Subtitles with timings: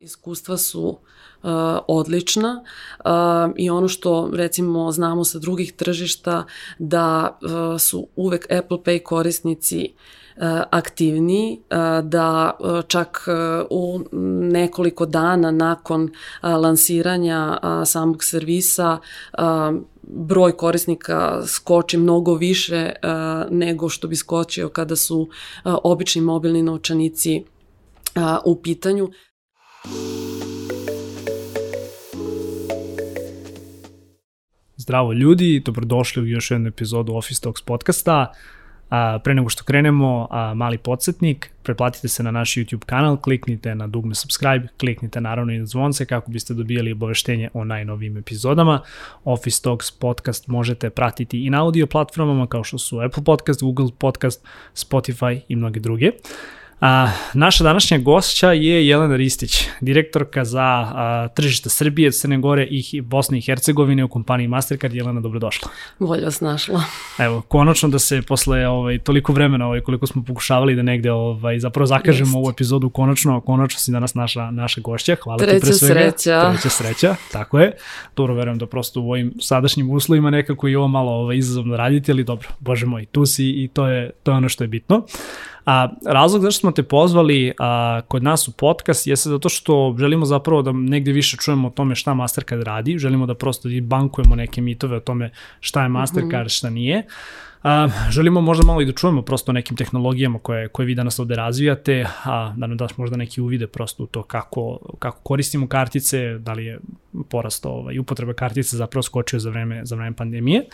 [0.00, 0.98] Iskustva su uh,
[1.88, 2.62] odlična
[2.98, 3.10] uh,
[3.56, 6.44] i ono što recimo znamo sa drugih tržišta
[6.78, 9.92] da uh, su uvek Apple Pay korisnici
[10.70, 12.56] aktivniji, uh, da
[12.86, 13.26] čak
[13.70, 14.00] u
[14.52, 16.10] nekoliko dana nakon
[16.42, 18.98] lansiranja samog servisa
[20.02, 22.92] broj korisnika skoči mnogo više
[23.50, 25.28] nego što bi skočio kada su
[25.64, 27.44] obični mobilni novčanici
[28.44, 29.08] u pitanju.
[34.88, 38.32] Zdravo ljudi, dobrodošli u još jednu epizodu Office Talks podcasta.
[38.90, 43.74] A, pre nego što krenemo, a, mali podsjetnik, pretplatite se na naš YouTube kanal, kliknite
[43.74, 48.80] na dugme subscribe, kliknite naravno i na zvonce kako biste dobijali obaveštenje o najnovijim epizodama.
[49.24, 53.88] Office Talks podcast možete pratiti i na audio platformama kao što su Apple Podcast, Google
[53.98, 56.10] Podcast, Spotify i mnoge druge.
[56.80, 63.00] A, naša današnja gošća je Jelena Ristić, direktorka za a, tržište Srbije, Crne Gore i
[63.00, 64.94] Bosne i Hercegovine u kompaniji Mastercard.
[64.94, 65.68] Jelena, dobrodošla.
[65.98, 66.82] Bolje vas našla.
[67.18, 71.58] Evo, konačno da se posle ovaj, toliko vremena ovaj, koliko smo pokušavali da negde ovaj,
[71.58, 72.36] zapravo zakažemo Jest.
[72.36, 75.16] ovu epizodu, konačno, konačno si danas naša, naša gošća.
[75.22, 75.94] Hvala Treća ti pre svega.
[75.94, 76.50] sreća.
[76.52, 77.72] Treća sreća, tako je.
[78.16, 82.12] Dobro, verujem da prosto u ovim sadašnjim uslovima nekako i ovo malo ovaj, izazovno raditi,
[82.12, 85.06] ali dobro, bože moj, tu si i to je, to je ono što je bitno.
[85.68, 90.26] A razlog zašto smo te pozvali a, kod nas u podcast jeste zato što želimo
[90.26, 94.36] zapravo da negde više čujemo o tome šta Mastercard radi, želimo da prosto i bankujemo
[94.36, 96.58] neke mitove o tome šta je Mastercard, mm -hmm.
[96.58, 97.06] šta nije.
[97.62, 101.18] A, želimo možda malo i da čujemo prosto o nekim tehnologijama koje, koje vi danas
[101.18, 105.66] ovde razvijate, a da nam daš možda neki uvide prosto u to kako, kako koristimo
[105.66, 106.78] kartice, da li je
[107.30, 110.64] porast ovaj, upotreba kartice zapravo skočio za vreme, za vreme pandemije.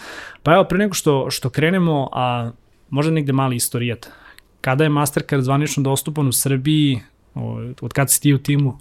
[0.43, 2.51] Pa evo, pre nego što, što krenemo, a
[2.91, 4.11] možda negde mali istorijat
[4.65, 7.01] Kada je Mastercard zvanično dostupan u Srbiji?
[7.81, 8.79] Od kada si ti u timu?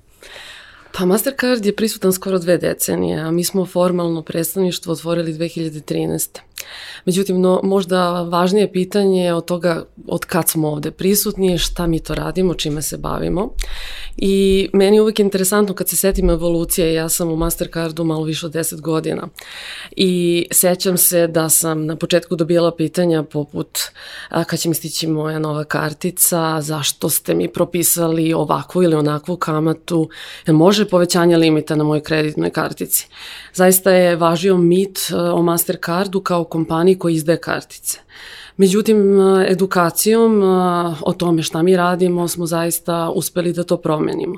[0.98, 6.40] Pa Mastercard je prisutan skoro dve decenije, a mi smo formalno predstavništvo otvorili 2013.
[7.06, 12.00] Međutim, no, možda važnije pitanje od toga od kad smo ovde prisutni je šta mi
[12.00, 13.54] to radimo, čime se bavimo.
[14.18, 18.46] I meni je uvek interesantno kad se setim evolucije, ja sam u Mastercardu malo više
[18.46, 19.28] od 10 godina
[19.92, 23.80] i sećam se da sam na početku dobijala pitanja poput
[24.30, 29.38] a, kad će mi stići moja nova kartica, zašto ste mi propisali ovakvu ili onakvu
[29.38, 30.10] kamatu,
[30.48, 33.08] može povećanje limita na mojoj kreditnoj kartici.
[33.54, 35.00] Zaista je važio mit
[35.34, 38.00] o Mastercardu kao kompaniji koji izdaje kartice.
[38.58, 40.42] Međutim, edukacijom
[41.02, 44.36] o tome šta mi radimo smo zaista uspeli da to promenimo.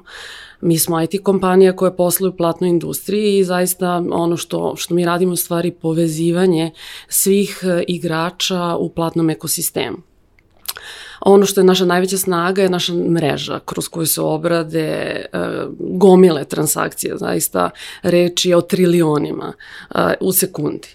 [0.61, 5.05] Mi smo IT kompanija koja posluje u platnoj industriji i zaista ono što, što mi
[5.05, 6.71] radimo je stvari povezivanje
[7.07, 9.97] svih e, igrača u platnom ekosistemu.
[11.21, 15.27] Ono što je naša najveća snaga je naša mreža kroz koju se obrade e,
[15.79, 17.69] gomile transakcije, zaista
[18.03, 19.53] reči o trilionima
[19.95, 20.87] e, u sekundi.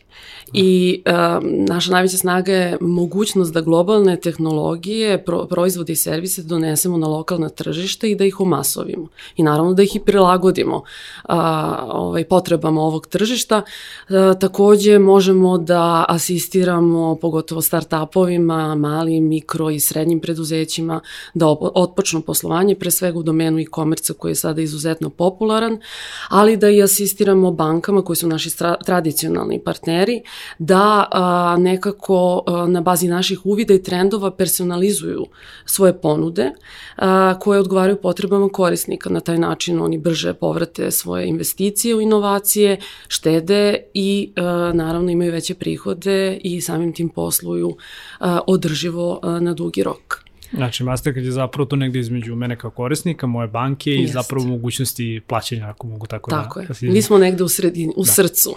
[0.52, 6.98] I um, naša najveća snaga je mogućnost da globalne tehnologije, pro, proizvode i servise donesemo
[6.98, 9.08] na lokalna tržište i da ih umasovimo.
[9.36, 10.82] I naravno da ih i prilagodimo
[11.22, 13.62] a, ovaj, potrebama ovog tržišta.
[14.08, 21.00] A, takođe možemo da asistiramo pogotovo start-upovima, malim, mikro i srednjim preduzećima
[21.34, 25.80] da otpočnu poslovanje, pre svega u domenu e-komerca koji je sada izuzetno popularan,
[26.28, 28.50] ali da i asistiramo bankama koji su naši
[28.84, 30.22] tradicionalni partneri
[30.58, 35.26] da a, nekako a, na bazi naših uvida i trendova personalizuju
[35.64, 36.50] svoje ponude
[36.96, 39.10] a, koje odgovaraju potrebama korisnika.
[39.10, 42.78] Na taj način oni brže povrate svoje investicije u inovacije,
[43.08, 47.76] štede i a, naravno imaju veće prihode i samim tim posluju
[48.20, 50.30] a, održivo a, na dugi rok.
[50.52, 54.10] Znači, Mastercard je zapravo to negde između mene kao korisnika, moje banke Jest.
[54.10, 56.66] i zapravo mogućnosti plaćanja, ako mogu tako, tako da...
[56.66, 56.92] Tako je.
[56.92, 58.12] Mi smo negde u, sredini, u da.
[58.12, 58.56] srcu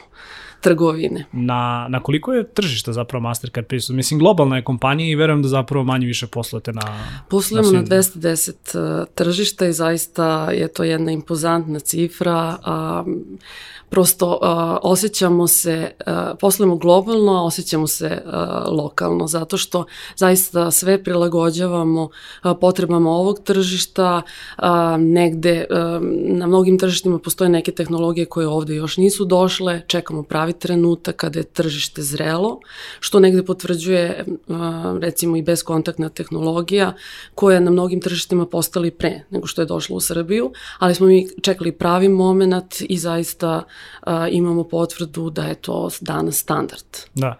[0.64, 1.26] trgovine.
[1.32, 3.96] Na, na koliko je tržišta zapravo Mastercard prisutan?
[3.96, 6.82] Mislim, globalna je kompanija i verujem da zapravo manje više poslujete na...
[7.30, 12.58] Poslujemo na, na 210 uh, tržišta i zaista je to jedna impozantna cifra.
[13.94, 14.40] Prosto uh,
[14.92, 18.34] osjećamo se, uh, poslujemo globalno, a osjećamo se uh,
[18.78, 19.86] lokalno, zato što
[20.16, 24.22] zaista sve prilagođavamo uh, potrebama ovog tržišta,
[24.58, 24.66] uh,
[24.98, 25.78] negde uh,
[26.38, 31.40] na mnogim tržištima postoje neke tehnologije koje ovde još nisu došle, čekamo pravi trenutak kada
[31.40, 32.60] je tržište zrelo,
[33.00, 34.58] što negde potvrđuje uh,
[35.02, 36.94] recimo i bezkontaktna tehnologija
[37.36, 41.28] koja na mnogim tržištima postali pre nego što je došla u Srbiju, ali smo mi
[41.42, 43.83] čekali pravi moment i zaista uh,
[44.32, 46.86] imamo potvrdu da je to danas standard.
[47.14, 47.38] Da.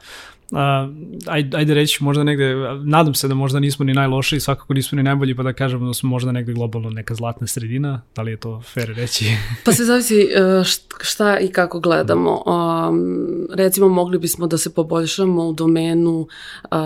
[1.28, 5.04] Ajde, ajde reći možda negde, nadam se da možda nismo ni najlošiji, svakako nismo ni
[5.04, 8.38] najbolji, pa da kažemo da smo možda negde globalno neka zlatna sredina, da li je
[8.38, 9.26] to fair reći?
[9.66, 10.64] pa se zavisi e,
[11.02, 12.44] šta i kako gledamo.
[12.46, 16.78] Um, recimo mogli bismo da se poboljšamo u domenu uh,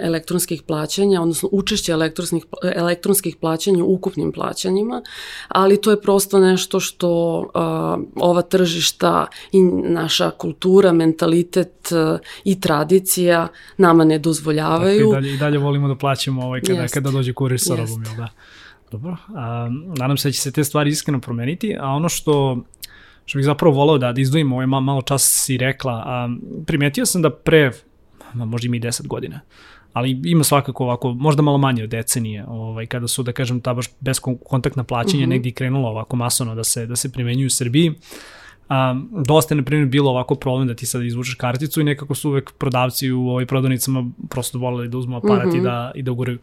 [0.00, 5.02] elektronskih plaćanja, odnosno učešće elektronskih, elektronskih plaćanja u ukupnim plaćanjima,
[5.48, 7.44] ali to je prosto nešto što uh,
[8.16, 12.99] ova tržišta i naša kultura, mentalitet uh, i tradicija
[13.76, 15.10] nama ne dozvoljavaju.
[15.10, 16.94] Dakle, i dalje, i dalje volimo da plaćamo ovaj kada, Jest.
[16.94, 18.28] kada dođe kurir sa robom, jel da?
[18.90, 22.64] Dobro, a, nadam se da će se te stvari iskreno promeniti, a ono što
[23.24, 26.28] što bih zapravo volao da, da izdvojim, ovaj malo čas si rekla, a,
[26.66, 27.70] primetio sam da pre,
[28.34, 29.40] možda ima i 10 godina,
[29.92, 33.74] ali ima svakako ovako, možda malo manje od decenije, ovaj, kada su, da kažem, ta
[33.74, 35.30] baš beskontaktna plaćanja mm -hmm.
[35.30, 37.94] negdje krenulo ovako masovno da se, da se primenjuju u Srbiji.
[38.70, 42.14] Um, dosta je, na primjer, bilo ovako problem da ti sad izvučeš karticu i nekako
[42.14, 45.58] su uvek prodavci u ovoj prodavnicama prosto voleli da uzmu aparat mm -hmm.
[45.58, 46.38] i da, i da uguraju.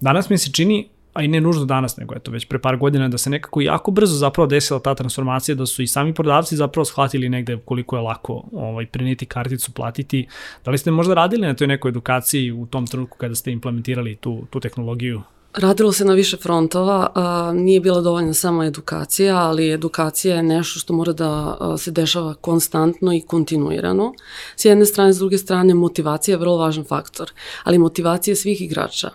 [0.00, 3.08] Danas mi se čini, a i ne nužno danas, nego eto već pre par godina,
[3.08, 6.84] da se nekako jako brzo zapravo desila ta transformacija, da su i sami prodavci zapravo
[6.84, 10.26] shvatili negde koliko je lako ovaj, preneti karticu, platiti.
[10.64, 14.16] Da li ste možda radili na toj nekoj edukaciji u tom trenutku kada ste implementirali
[14.16, 15.22] tu, tu tehnologiju?
[15.56, 17.12] Radilo se na više frontova,
[17.54, 23.12] nije bila dovoljna samo edukacija, ali edukacija je nešto što mora da se dešava konstantno
[23.12, 24.14] i kontinuirano.
[24.56, 27.32] S jedne strane, s druge strane, motivacija je vrlo važan faktor,
[27.64, 29.10] ali motivacija svih igrača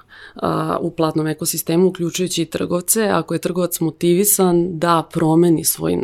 [0.80, 3.10] u platnom ekosistemu, uključujući i trgovce.
[3.10, 6.04] Ako je trgovac motivisan da promeni svoj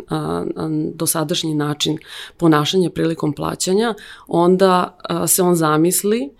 [0.94, 1.98] dosadašnji način
[2.36, 3.94] ponašanja prilikom plaćanja,
[4.26, 6.30] onda se on zamisli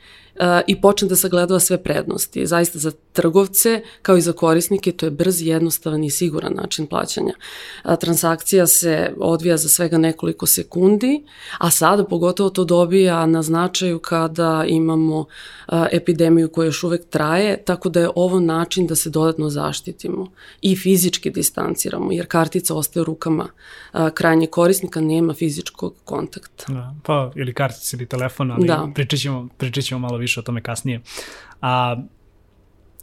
[0.67, 2.47] i počne da sagledava sve prednosti.
[2.47, 7.33] Zaista za trgovce kao i za korisnike to je brz, jednostavan i siguran način plaćanja.
[8.01, 11.25] Transakcija se odvija za svega nekoliko sekundi,
[11.59, 15.25] a sada pogotovo to dobija na značaju kada imamo
[15.93, 20.27] epidemiju koja još uvek traje, tako da je ovo način da se dodatno zaštitimo
[20.63, 23.49] i fizički distanciramo, jer kartica ostaje u rukama
[24.15, 26.65] krajnje korisnika, nema fizičkog kontakta.
[26.69, 28.89] Da, pa ili kartica ili telefon, ali da.
[28.95, 31.01] pričat, ćemo, pričat ćemo malo više o tome kasnije.
[31.61, 31.97] A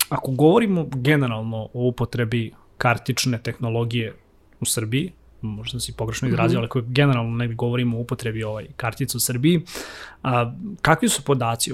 [0.10, 4.16] ako govorimo generalno o upotrebi kartične tehnologije
[4.60, 5.12] u Srbiji,
[5.44, 6.69] možda si pogrešno izrazio, mm -hmm.
[6.75, 9.62] ali generalno ne govorimo o upotrebi ovaj kartica u Srbiji,
[10.24, 11.72] a, kakvi su podaci,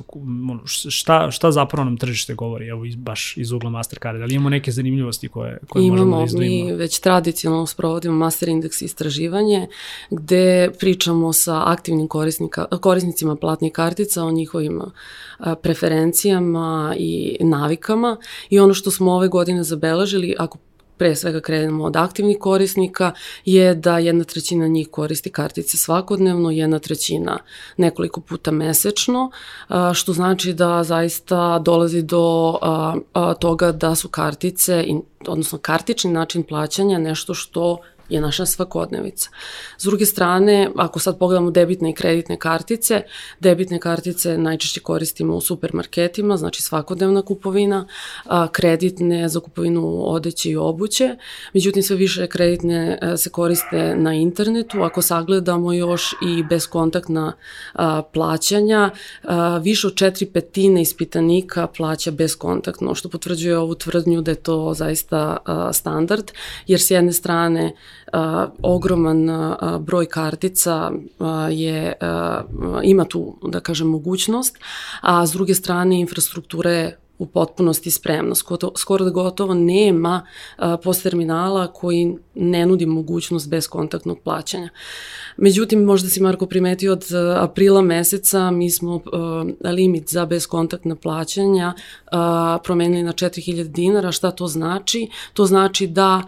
[0.65, 4.49] šta, šta zapravo nam tržište govori, evo iz, baš iz ugla Mastercarda, da li imamo
[4.49, 6.55] neke zanimljivosti koje, koje imamo, možemo da izdvojimo?
[6.55, 9.67] Imamo, mi već tradicionalno sprovodimo Master Index istraživanje,
[10.09, 12.07] gde pričamo sa aktivnim
[12.81, 14.81] korisnicima platnih kartica o njihovim
[15.61, 18.17] preferencijama i navikama
[18.49, 20.57] i ono što smo ove godine zabeležili, ako
[20.99, 23.11] pre svega krenemo od aktivnih korisnika,
[23.45, 27.37] je da jedna trećina njih koristi kartice svakodnevno, jedna trećina
[27.77, 29.31] nekoliko puta mesečno,
[29.93, 32.55] što znači da zaista dolazi do
[33.39, 34.85] toga da su kartice,
[35.27, 37.77] odnosno kartični način plaćanja nešto što
[38.09, 39.29] je naša svakodnevica.
[39.77, 43.01] S druge strane, ako sad pogledamo debitne i kreditne kartice,
[43.39, 47.87] debitne kartice najčešće koristimo u supermarketima, znači svakodnevna kupovina,
[48.25, 51.15] a, kreditne za kupovinu odeće i obuće,
[51.53, 57.33] međutim sve više kreditne e, se koriste na internetu, ako sagledamo još i bezkontaktna
[57.73, 58.89] a, plaćanja,
[59.23, 64.73] a, više od četiri petine ispitanika plaća bezkontaktno, što potvrđuje ovu tvrdnju da je to
[64.73, 66.31] zaista a, standard,
[66.67, 67.75] jer s jedne strane
[68.61, 69.29] ogroman
[69.79, 70.91] broj kartica
[71.51, 71.93] je,
[72.83, 74.57] ima tu, da kažem, mogućnost,
[75.01, 78.35] a s druge strane infrastruktura je u potpunosti spremna.
[78.75, 80.25] Skoro, da gotovo nema
[80.83, 84.69] post terminala koji ne nudi mogućnost bezkontaktnog plaćanja.
[85.37, 89.01] Međutim, možda si Marko primetio od aprila meseca mi smo
[89.63, 91.73] limit za bezkontaktna plaćanja
[92.63, 94.11] promenili na 4000 dinara.
[94.11, 95.09] Šta to znači?
[95.33, 96.23] To znači da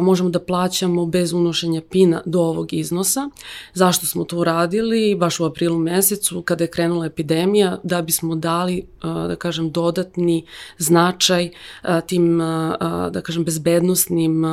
[0.00, 3.30] možemo da plaćamo bez unošenja pina do ovog iznosa.
[3.74, 5.14] Zašto smo to uradili?
[5.14, 10.44] Baš u aprilu mesecu kada je krenula epidemija da bismo dali, da kažem, dodatni dodatni
[10.78, 11.50] značaj
[11.82, 14.44] a, tim, a, da kažem, bezbednostnim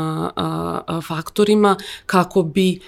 [1.08, 2.80] faktorima kako bi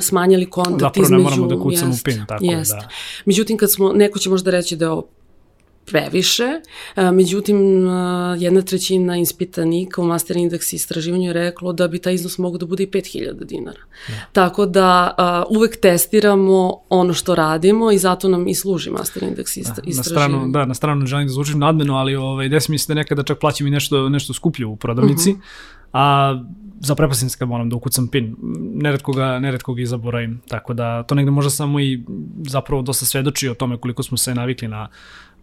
[0.00, 1.22] smanjili kontakt Zapravo između...
[1.22, 2.72] Zapravo ne moramo da kucamo jest, pin, tako jest.
[2.72, 2.88] da.
[3.24, 5.08] Međutim, kad smo, neko će možda reći da je ovo
[5.86, 6.60] previše,
[7.12, 7.56] međutim
[8.38, 12.66] jedna trećina ispitanika u Master Index istraživanju je reklo da bi taj iznos mogo da
[12.66, 13.80] bude i 5000 dinara.
[14.08, 14.14] Ja.
[14.14, 14.26] Da.
[14.32, 15.14] Tako da
[15.50, 20.32] uvek testiramo ono što radimo i zato nam i služi Master Index istra, da, istraživanje.
[20.32, 22.94] Na stranu, da, na stranu ne želim da zvučim nadmeno, ali ovaj, desi mi se
[22.94, 25.42] da nekada čak plaćam i nešto, nešto skuplje u prodavnici, uh mhm.
[25.42, 25.90] -huh.
[25.92, 26.44] a
[26.80, 28.36] zaprepasim se kad moram da ukucam pin.
[28.74, 30.40] Neretko ga, neretko ga i zaboravim.
[30.48, 32.04] Tako da to negde možda samo i
[32.46, 34.88] zapravo dosta svedoči o tome koliko smo se navikli na,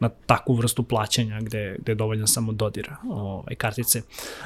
[0.03, 4.01] na takvu vrstu plaćanja gde, gde je dovoljno samo dodir ovaj, kartice.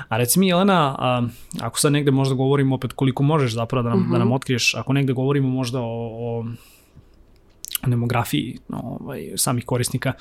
[0.10, 1.28] A reci mi, Jelena, a,
[1.62, 4.12] ako sad negde možda govorimo opet koliko možeš zapravo da nam, uh -huh.
[4.12, 4.36] da nam mhm.
[4.36, 6.46] otkriješ, ako negde govorimo možda o, o
[7.88, 10.14] demografiji ovaj, samih korisnika.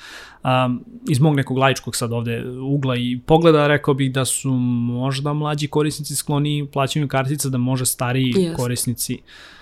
[0.43, 5.33] Um, iz mog nekog laičkog sad ovde ugla i pogleda rekao bih da su možda
[5.33, 8.55] mlađi korisnici skloni plaćanju kartica, da može stariji yes.
[8.55, 9.56] korisnici uh,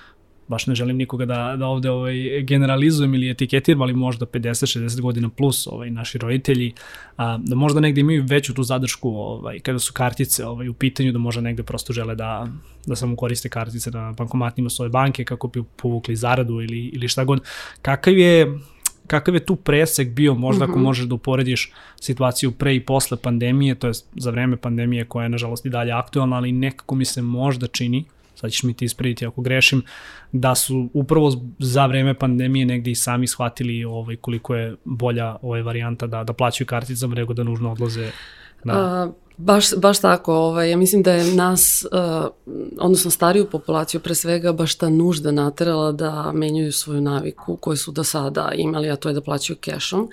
[0.48, 5.30] baš ne želim nikoga da, da ovde ovaj, generalizujem ili etiketiram, ali možda 50-60 godina
[5.30, 6.74] plus ovaj, naši roditelji,
[7.18, 11.12] a, da možda negde imaju veću tu zadršku ovaj, kada su kartice ovaj, u pitanju,
[11.12, 12.48] da možda negde prosto žele da,
[12.86, 17.24] da samo koriste kartice na bankomatnima svoje banke kako bi povukli zaradu ili, ili šta
[17.24, 17.42] god.
[17.82, 18.60] Kakav je
[19.08, 20.84] kakav je tu presek bio, možda ako mhm.
[20.84, 21.72] možeš da uporediš
[22.02, 25.92] situaciju pre i posle pandemije, to je za vreme pandemije koja je nažalost i dalje
[25.92, 29.84] aktualna, ali nekako mi se možda čini sad ćeš mi ti ispraviti ako grešim,
[30.32, 35.62] da su upravo za vreme pandemije negde i sami shvatili ovaj, koliko je bolja ovaj
[35.62, 38.12] varijanta da, da plaćaju karticama nego da nužno odlaze
[38.64, 38.74] na...
[38.74, 42.28] A, Baš, baš tako, ovaj, ja mislim da je nas, uh,
[42.80, 47.92] odnosno stariju populaciju pre svega, baš ta nužda naterala da menjaju svoju naviku koju su
[47.92, 50.10] do sada imali, a to je da plaćaju kešom,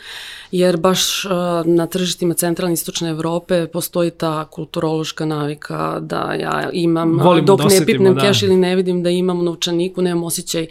[0.50, 1.30] jer baš uh,
[1.64, 7.86] na tržištima centralne istočne Evrope postoji ta kulturološka navika da ja imam, Volimo dok ne
[7.86, 8.20] pipnem da.
[8.20, 10.66] keš ili ne vidim da imam u novčaniku, nemam osjećaj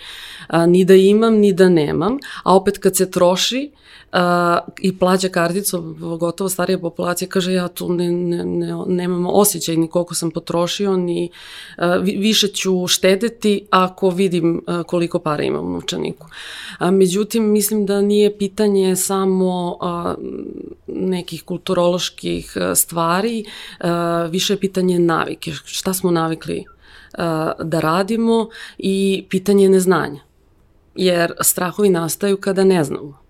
[0.49, 3.71] uh, ni da imam, ni da nemam, a opet kad se troši,
[4.13, 4.19] uh,
[4.81, 9.87] i plaća karticu, gotovo starija populacija kaže ja tu ne, ne, ne, nemam osjećaj ni
[9.87, 11.29] koliko sam potrošio, ni
[11.77, 16.27] uh, više ću štedeti ako vidim uh, koliko para imam u novčaniku.
[16.91, 19.77] Međutim, mislim da nije pitanje samo
[20.87, 23.45] nekih kulturoloških uh, stvari,
[24.29, 26.65] više je pitanje navike, šta smo navikli
[27.63, 30.21] da radimo i pitanje neznanja
[30.95, 33.21] jer strahovi nastaju kada ne znamo.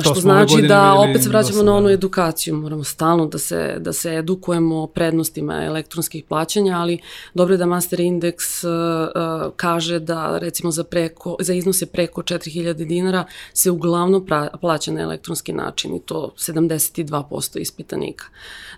[0.00, 1.92] Što znači da opet se vraćamo na onu da.
[1.92, 6.98] edukaciju, moramo stalno da se, da se edukujemo o prednostima elektronskih plaćanja, ali
[7.34, 12.72] dobro je da Master Index uh, kaže da recimo za, preko, za iznose preko 4000
[12.72, 18.24] dinara se uglavnom pra, plaća na elektronski način i to 72% ispitanika,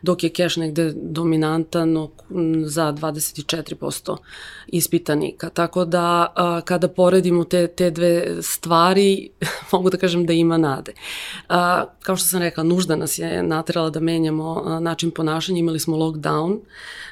[0.03, 2.09] dok je keš negde dominantan
[2.65, 4.17] za 24%
[4.67, 5.49] ispitanika.
[5.49, 9.31] Tako da uh, kada poredimo te, te dve stvari,
[9.73, 10.93] mogu da kažem da ima nade.
[11.49, 15.81] A, kao što sam rekla, nužda nas je natrala da menjamo a, način ponašanja, imali
[15.81, 16.59] smo lockdown,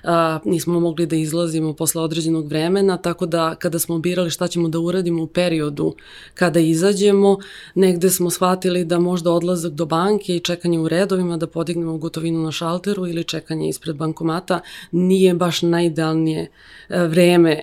[0.05, 4.69] a, nismo mogli da izlazimo posle određenog vremena, tako da kada smo birali šta ćemo
[4.69, 5.95] da uradimo u periodu
[6.35, 7.39] kada izađemo,
[7.75, 12.43] negde smo shvatili da možda odlazak do banke i čekanje u redovima da podignemo gotovinu
[12.43, 14.61] na šalteru ili čekanje ispred bankomata
[14.93, 16.51] nije baš najidealnije
[16.89, 17.63] vreme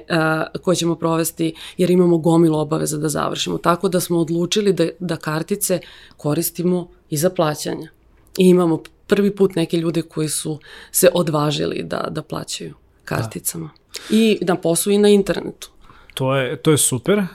[0.62, 3.58] koje ćemo provesti jer imamo gomilu obaveza da završimo.
[3.58, 5.80] Tako da smo odlučili da, da kartice
[6.22, 7.90] koristimo i za plaćanja.
[8.38, 10.60] I imamo prvi put neke ljude koji su
[10.92, 12.74] se odvažili da, da plaćaju
[13.06, 13.70] karticama.
[13.76, 14.18] Da.
[14.18, 15.72] I na poslu i na internetu.
[16.14, 17.18] To je, to je super.
[17.18, 17.26] Um,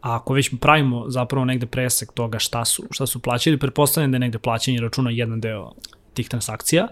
[0.00, 4.16] a ako već pravimo zapravo negde presek toga šta su, šta su plaćali, pretpostavljam da
[4.16, 5.72] je negde plaćanje računa jedan deo
[6.14, 6.88] tih transakcija.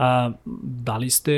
[0.00, 1.32] A, da li ste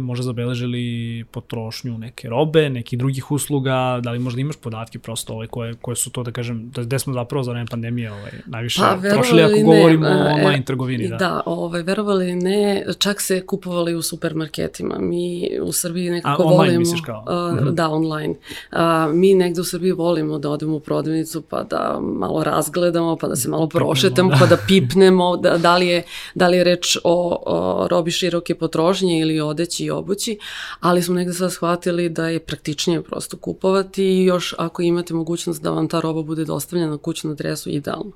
[0.00, 5.46] možda zabeležili potrošnju neke robe, nekih drugih usluga, da li možda imaš podatke prosto ovaj,
[5.46, 8.80] koje, koje su to da kažem, da gde smo zapravo za vreme pandemije ovaj, najviše
[8.80, 11.08] pa, trošili ako ne, govorimo o e, online trgovini?
[11.08, 14.98] Da, da ovaj, verovali ne, čak se kupovali u supermarketima.
[14.98, 16.78] Mi u Srbiji nekako A, online volimo...
[16.78, 17.24] misliš kao?
[17.60, 18.34] Uh, da, online.
[18.72, 18.78] Uh,
[19.14, 23.36] mi negde u Srbiji volimo da odemo u prodavnicu pa da malo razgledamo, pa da
[23.36, 24.36] se malo prošetamo, da.
[24.40, 26.02] pa da pipnemo, da, da, li je,
[26.34, 30.38] da li je reč o, o robi robi široke potrošnje ili odeći i obući,
[30.80, 35.62] ali smo negde sad shvatili da je praktičnije prosto kupovati i još ako imate mogućnost
[35.62, 38.12] da vam ta roba bude dostavljena na kućnu adresu, idealno.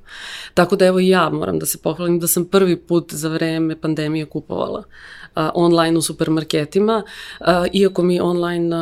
[0.55, 3.81] Tako da evo i ja moram da se pohvalim da sam prvi put za vreme
[3.81, 4.85] pandemije kupovala
[5.55, 7.03] online u supermarketima,
[7.73, 8.77] iako mi online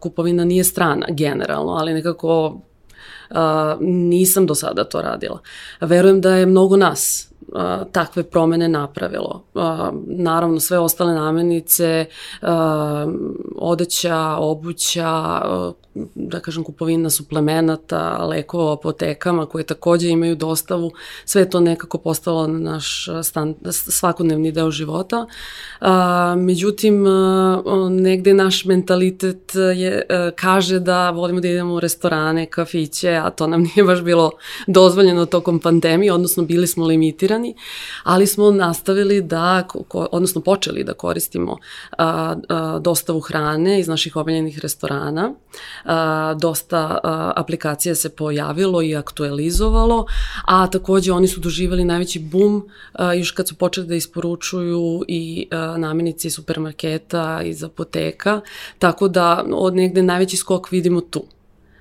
[0.00, 2.60] kupovina nije strana generalno, ali nekako
[3.80, 5.40] nisam do sada to radila.
[5.80, 9.44] Verujem da je mnogo nas a, takve promene napravilo.
[9.54, 12.04] A, naravno, sve ostale namirnice,
[12.42, 13.06] a,
[13.56, 15.72] odeća, obuća, a,
[16.14, 20.92] da kažem kupovina suplemenata, lekova apotekama koje takođe imaju dostavu,
[21.24, 25.26] sve to nekako postalo naš stan, svakodnevni deo života.
[25.80, 32.46] A, međutim, a, negde naš mentalitet je, a, kaže da volimo da idemo u restorane,
[32.46, 34.30] kafiće, a to nam nije baš bilo
[34.66, 37.54] dozvoljeno tokom pandemije, odnosno bili smo limitirani blokirani,
[38.04, 41.56] ali smo nastavili da, odnosno počeli da koristimo
[41.98, 45.32] a, a, dostavu hrane iz naših omiljenih restorana.
[45.84, 50.06] A, dosta a, aplikacija se pojavilo i aktualizovalo,
[50.46, 55.48] a takođe oni su doživali najveći bum a, još kad su počeli da isporučuju i
[55.50, 58.40] a, namenice iz supermarketa, iz apoteka,
[58.78, 61.24] tako da od negde najveći skok vidimo tu.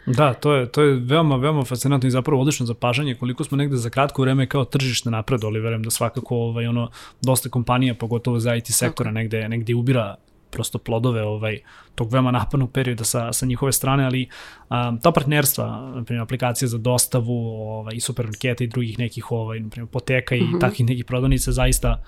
[0.06, 3.78] Da, to je, to je veoma, veoma fascinantno i zapravo odlično zapažanje koliko smo negde
[3.78, 6.90] za kratko vreme kao tržište napredovali, verujem da svakako ovaj, ono,
[7.22, 10.16] dosta kompanija, pogotovo za IT sektora, negde, negde ubira
[10.52, 11.60] prosto plodove ovaj
[11.96, 14.28] tog veoma napornog perioda sa, sa njihove strane, ali
[14.70, 19.60] um, ta partnerstva, na primjer aplikacije za dostavu ovaj, i supermarketa i drugih nekih ovaj,
[19.60, 20.62] na primjer poteka i mm -hmm.
[20.62, 22.04] takvih nekih prodavnica zaista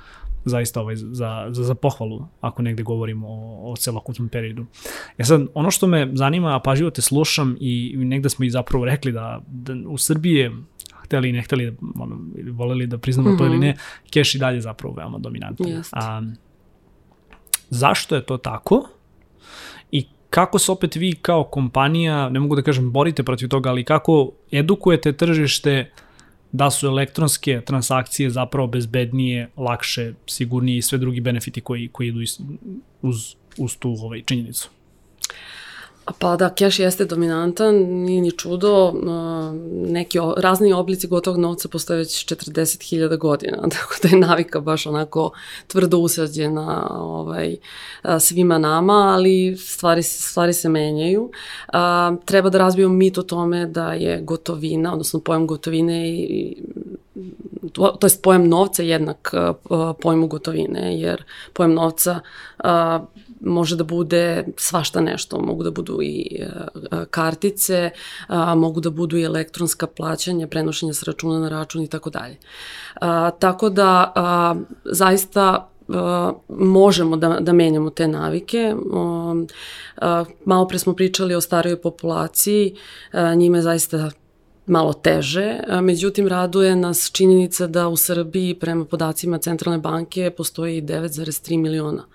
[0.46, 4.66] zaista ovaj, za, za, za pohvalu ako negde govorimo o, o celokupnom periodu.
[5.18, 8.86] E sad, ono što me zanima, a pažljivo te slušam i negde smo i zapravo
[8.86, 10.52] rekli da, da u Srbiji je
[11.04, 12.20] hteli i ne hteli, ono,
[12.52, 13.38] voleli da priznamo mm -hmm.
[13.38, 13.66] to ili mhm.
[13.66, 13.76] ne,
[14.10, 15.68] keš i dalje zapravo veoma dominantan.
[15.68, 15.90] Yes.
[15.92, 16.22] A,
[17.70, 18.90] zašto je to tako?
[19.92, 23.84] I kako se opet vi kao kompanija, ne mogu da kažem borite protiv toga, ali
[23.84, 25.92] kako edukujete tržište
[26.52, 32.20] da su elektronske transakcije zapravo bezbednije, lakše, sigurnije i sve drugi benefiti koji, koji idu
[33.02, 34.70] uz, uz tu ovaj, činjenicu.
[36.20, 38.94] Pa da, keš jeste dominantan, nije ni čudo,
[39.72, 45.32] neki razni oblici gotovog novca postoje već 40.000 godina, tako da je navika baš onako
[45.68, 47.56] tvrdo usađena ovaj,
[48.20, 51.32] svima nama, ali stvari, stvari se menjaju.
[52.26, 56.56] Treba da razbijemo mit o tome da je gotovina, odnosno pojam gotovine i
[57.72, 59.34] to, to je pojam novca jednak
[60.02, 62.20] pojmu gotovine, jer pojam novca
[63.42, 66.46] može da bude svašta nešto, mogu da budu i e,
[67.10, 67.90] kartice,
[68.56, 72.38] mogu da budu i elektronska plaćanja, prenošenja s računa na račun i tako dalje.
[73.40, 74.14] Tako da
[74.86, 75.68] zaista
[76.50, 78.76] možemo da, da menjamo te navike.
[80.46, 82.76] Malo pre smo pričali o starijoj populaciji,
[83.36, 84.12] njime je zaista
[84.66, 91.58] malo teže, međutim raduje nas činjenica da u Srbiji prema podacima Centralne banke postoji 9,3
[91.58, 92.06] miliona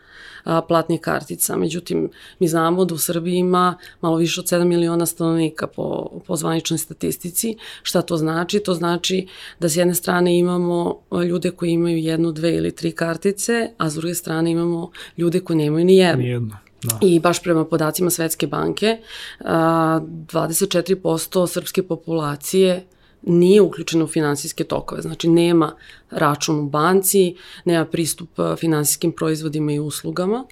[0.68, 1.56] platnih kartica.
[1.56, 6.36] Međutim, mi znamo da u Srbiji ima malo više od 7 miliona stanovnika po, po
[6.36, 7.56] zvaničnoj statistici.
[7.82, 8.60] Šta to znači?
[8.60, 9.26] To znači
[9.60, 13.94] da s jedne strane imamo ljude koji imaju jednu, dve ili tri kartice, a s
[13.94, 16.22] druge strane imamo ljude koji nemaju ni jednu.
[16.22, 16.56] Ni jednu.
[16.82, 16.98] Da.
[17.02, 18.98] I baš prema podacima Svetske banke,
[19.40, 22.86] 24% srpske populacije
[23.26, 25.72] nije uključena u finansijske tokove, znači nema
[26.10, 30.44] račun u banci, nema pristup finansijskim proizvodima i uslugama,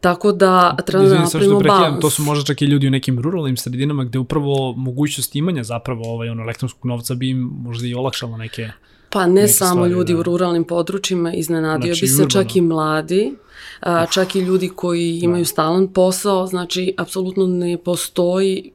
[0.00, 2.00] tako da treba da napravimo balans.
[2.00, 6.02] To su možda čak i ljudi u nekim ruralnim sredinama gde upravo mogućnost imanja zapravo
[6.04, 8.70] ovaj, ono, elektronskog novca bi im možda i olakšala neke
[9.12, 10.18] Pa ne samo stvari, ljudi da.
[10.18, 13.34] u ruralnim područjima, iznenadio znači, bi se čak i mladi,
[13.80, 15.24] a, čak i ljudi koji da.
[15.24, 18.72] imaju stalan posao, znači apsolutno ne postoji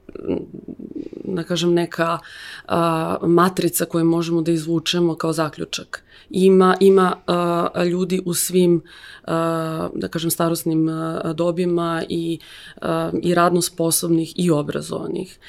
[1.27, 2.19] da kažem, neka
[2.67, 6.03] a, matrica koju možemo da izvučemo kao zaključak.
[6.29, 8.81] Ima, ima a, ljudi u svim,
[9.23, 12.39] a, da kažem, starostnim a, dobima i,
[12.81, 15.39] a, i radno sposobnih i obrazovanih.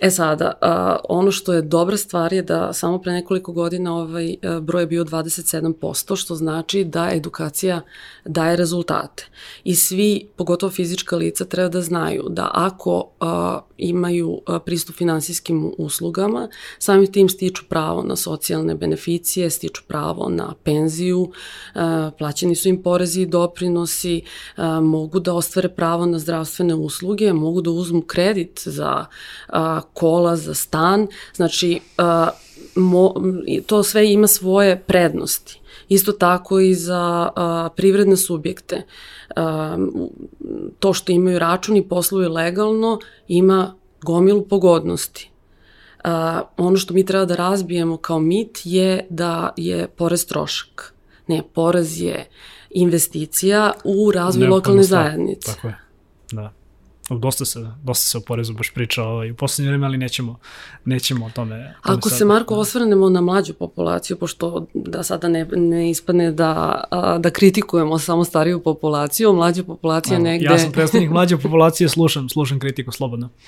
[0.00, 4.34] E sada, a, ono što je dobra stvar je da samo pre nekoliko godina ovaj
[4.60, 7.80] broj je bio 27%, što znači da edukacija
[8.24, 9.26] daje rezultate.
[9.64, 16.48] I svi, pogotovo fizička lica, treba da znaju da ako a, imaju pristup finansijskim uslugama,
[16.78, 21.30] sami tim stiču pravo na socijalne beneficije, stiču pravo na penziju,
[21.74, 24.22] a, plaćeni su im porezi i doprinosi,
[24.56, 29.06] a, mogu da ostvare pravo na zdravstvene usluge, mogu da uzmu kredit za
[29.48, 32.28] a, kola, za stan, znači a,
[32.74, 33.14] mo,
[33.66, 35.60] to sve ima svoje prednosti.
[35.88, 38.82] Isto tako i za a, privredne subjekte.
[39.36, 39.76] A,
[40.78, 42.98] to što imaju račun i posluju legalno
[43.28, 45.30] ima gomilu pogodnosti.
[46.04, 50.94] A, ono što mi treba da razbijemo kao mit je da je porez trošak.
[51.26, 52.28] Ne, porez je
[52.70, 55.54] investicija u razvoj lokalne zajednice.
[55.54, 55.78] Tako je,
[56.32, 56.57] da
[57.10, 60.38] dosta se, dosta se o porezu baš priča ovaj, u poslednje vreme, ali nećemo,
[60.84, 61.48] nećemo o tome.
[61.48, 62.60] tome Ako sad, se, Marko, da.
[62.60, 66.84] osvrnemo na mlađu populaciju, pošto da sada ne, ne ispadne da,
[67.18, 70.44] da kritikujemo samo stariju populaciju, mlađa populacija Evo, negde...
[70.44, 73.28] Ja sam predstavnik mlađe populacije, slušam, slušam kritiku slobodno.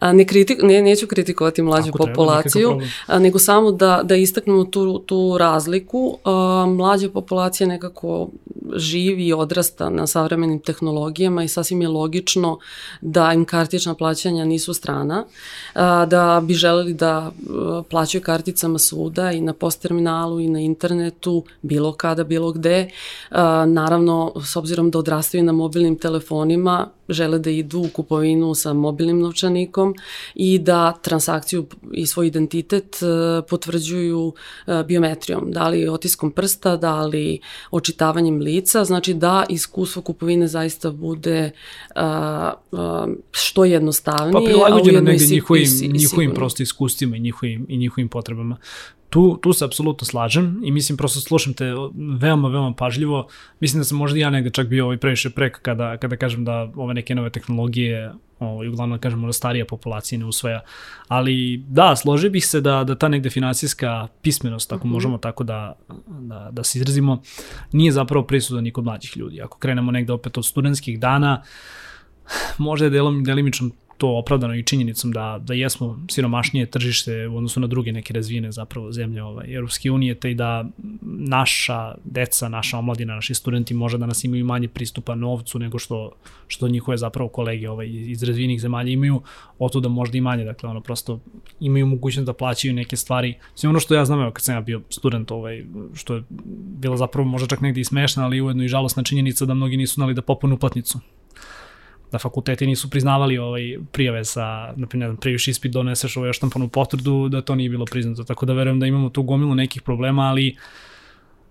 [0.00, 4.16] A, ne, kritik, ne, neću kritikovati mlađu Ako populaciju, treba, a, nego samo da, da
[4.16, 6.18] istaknemo tu, tu razliku.
[6.24, 8.28] A, mlađa populacija nekako
[8.76, 12.58] živi i odrasta na savremenim tehnologijama i sasvim je logično
[13.00, 15.24] da im kartična plaćanja nisu strana,
[16.06, 17.32] da bi želeli da
[17.90, 22.90] plaćaju karticama svuda i na post terminalu i na internetu, bilo kada, bilo gde.
[23.66, 29.20] Naravno, s obzirom da odrastaju na mobilnim telefonima, žele da idu u kupovinu sa mobilnim
[29.20, 29.94] novčanikom
[30.34, 32.96] i da transakciju i svoj identitet
[33.48, 34.32] potvrđuju
[34.86, 41.50] biometrijom, da li otiskom prsta, da li očitavanjem lica, znači da iskustvo kupovine zaista bude
[41.96, 42.02] uh,
[43.30, 44.32] što jednostavnije.
[44.32, 48.56] Pa prilagođeno negde njihovim, njihovim prosto iskustvima i njihovim, i njihovim potrebama
[49.10, 51.64] tu, tu se apsolutno slažem i mislim prosto slušam te
[52.20, 53.28] veoma, veoma pažljivo.
[53.60, 56.72] Mislim da sam možda ja negde čak bio ovaj previše prek kada, kada kažem da
[56.76, 60.60] ove neke nove tehnologije ovaj, uglavnom kažem možda starija populacija ne usvaja.
[61.08, 64.92] Ali da, složio bih se da, da ta negde finansijska pismenost, ako mm -hmm.
[64.92, 67.22] možemo tako da, da, da se izrazimo,
[67.72, 69.42] nije zapravo prisutan ni kod mlađih ljudi.
[69.42, 71.42] Ako krenemo negde opet od studentskih dana,
[72.58, 77.60] možda je delom, delimično to opravdano i činjenicom da, da jesmo siromašnije tržište u odnosu
[77.60, 80.64] na druge neke razvijene zapravo zemlje ovaj, Europske unije, te i da
[81.02, 86.12] naša deca, naša omladina, naši studenti može da nas imaju manje pristupa novcu nego što,
[86.46, 89.22] što njihove zapravo kolege ovaj, iz razvijenih zemalja imaju,
[89.72, 91.20] to da možda i manje, dakle ono prosto
[91.60, 93.34] imaju mogućnost da plaćaju neke stvari.
[93.54, 96.22] Sve ono što ja znam, evo kad sam ja bio student, ovaj, što je
[96.80, 99.94] bilo zapravo možda čak negde i smešna, ali ujedno i žalostna činjenica da mnogi nisu
[99.94, 101.00] znali da popunu uplatnicu
[102.12, 107.28] da fakulteti nisu priznavali ovaj prijave sa, na primjer, previš ispit doneseš ovaj štampanu potvrdu,
[107.28, 108.24] da to nije bilo priznato.
[108.24, 110.56] Tako da verujem da imamo tu gomilu nekih problema, ali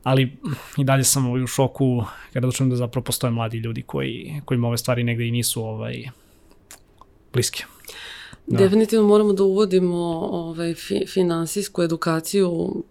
[0.04, 0.38] ali
[0.78, 4.68] i dalje sam ovaj, u šoku kada učujem da zapravo postoje mladi ljudi koji, kojima
[4.68, 6.04] ove stvari negde i nisu ovaj,
[7.34, 7.64] bliske.
[8.48, 8.58] Da.
[8.58, 9.98] Definitivno moramo da uvodimo
[10.32, 12.84] ovaj, fi, finansijsku edukaciju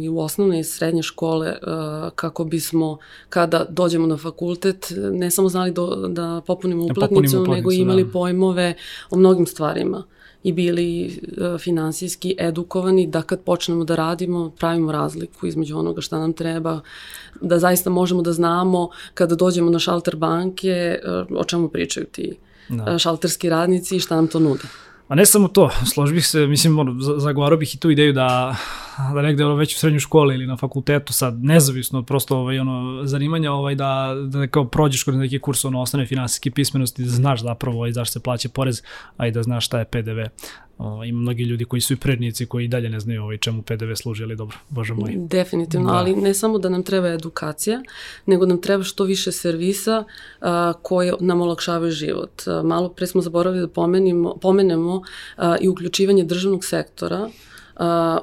[0.00, 5.48] i u osnovne i srednje škole uh, kako bismo kada dođemo na fakultet ne samo
[5.48, 8.10] znali do, da popunimo uplatnicu, da popunimo uplatnicu nego imali da.
[8.10, 8.74] pojmove
[9.10, 10.02] o mnogim stvarima
[10.42, 16.18] i bili uh, finansijski edukovani da kad počnemo da radimo pravimo razliku između onoga šta
[16.18, 16.80] nam treba,
[17.40, 20.98] da zaista možemo da znamo kada dođemo na šalter banke
[21.30, 22.36] uh, o čemu pričaju ti
[22.68, 22.98] da.
[22.98, 24.64] šalterski radnici i šta nam to nude.
[25.10, 28.56] A ne samo to, složi bih se, mislim, ono, zagovarao bih i tu ideju da,
[29.14, 32.58] da negde ono, već u srednjoj školi ili na fakultetu, sad nezavisno od prosto ovaj,
[32.58, 37.10] ono, zanimanja, ovaj, da, da kao prođeš kroz neki kurs ono, osnovne finansijske pismenosti, da
[37.10, 38.82] znaš zapravo ovaj, zašto se plaća porez,
[39.16, 40.20] a i da znaš šta je PDV.
[40.78, 43.62] O, ima mnogi ljudi koji su i prednici koji i dalje ne znaju ovaj čemu
[43.62, 45.12] PDV služi, ali dobro, bože moj.
[45.16, 45.96] Definitivno, da.
[45.96, 47.82] ali ne samo da nam treba edukacija,
[48.26, 50.04] nego nam treba što više servisa
[50.40, 52.42] a, koje nam olakšavaju život.
[52.46, 55.02] A, malo pre smo zaboravili da pomenimo, pomenemo
[55.36, 57.28] a, i uključivanje državnog sektora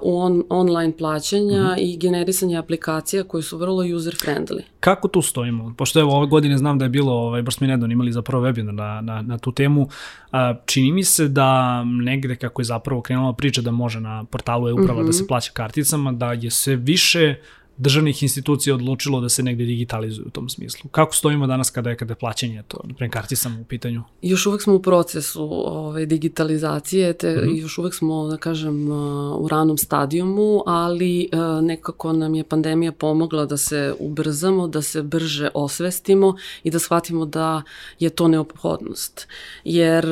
[0.02, 1.76] u on, online plaćanja mm -hmm.
[1.78, 4.62] i generisanje aplikacija koje su vrlo user friendly.
[4.80, 5.74] Kako tu stojimo?
[5.78, 8.46] Pošto evo ove godine znam da je bilo, ovaj, baš smo i nedavno imali zapravo
[8.46, 9.90] webinar na, na, na tu temu,
[10.32, 14.70] a, čini mi se da negde kako je zapravo krenula priča da može na portalu
[14.70, 15.08] e-uprava mm -hmm.
[15.08, 17.36] da se plaća karticama, da je se više
[17.78, 20.90] državnih institucija odlučilo da se negde digitalizuju u tom smislu.
[20.90, 24.04] Kako stojimo danas kada je kada je plaćanje to, na karti sam u pitanju?
[24.22, 27.62] Još uvek smo u procesu ove, ovaj, digitalizacije, te mm -hmm.
[27.62, 28.92] još uvek smo, da kažem,
[29.40, 31.30] u ranom stadijumu, ali
[31.62, 37.26] nekako nam je pandemija pomogla da se ubrzamo, da se brže osvestimo i da shvatimo
[37.26, 37.62] da
[38.00, 39.28] je to neophodnost.
[39.64, 40.06] Jer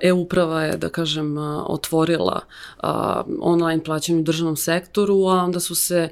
[0.00, 2.40] e-uprava je, da kažem, otvorila
[3.40, 6.08] online plaćanje u državnom sektoru, a onda su se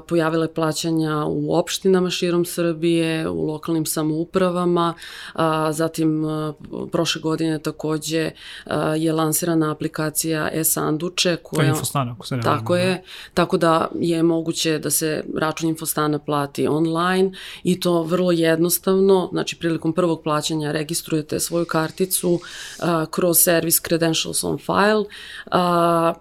[0.00, 4.94] pojavile plaćanja u opštinama širom Srbije, u lokalnim samoupravama,
[5.32, 6.52] a, zatim a,
[6.92, 8.30] prošle godine takođe
[8.66, 11.58] a, je lansirana aplikacija e-sanduče koja...
[11.58, 13.02] To je Infostana, ako se ne Tako je, da.
[13.34, 17.30] tako da je moguće da se račun Infostana plati online
[17.62, 22.40] i to vrlo jednostavno, znači prilikom prvog plaćanja registrujete svoju karticu
[22.80, 25.04] a, kroz servis Credentials on File,
[25.50, 26.14] a,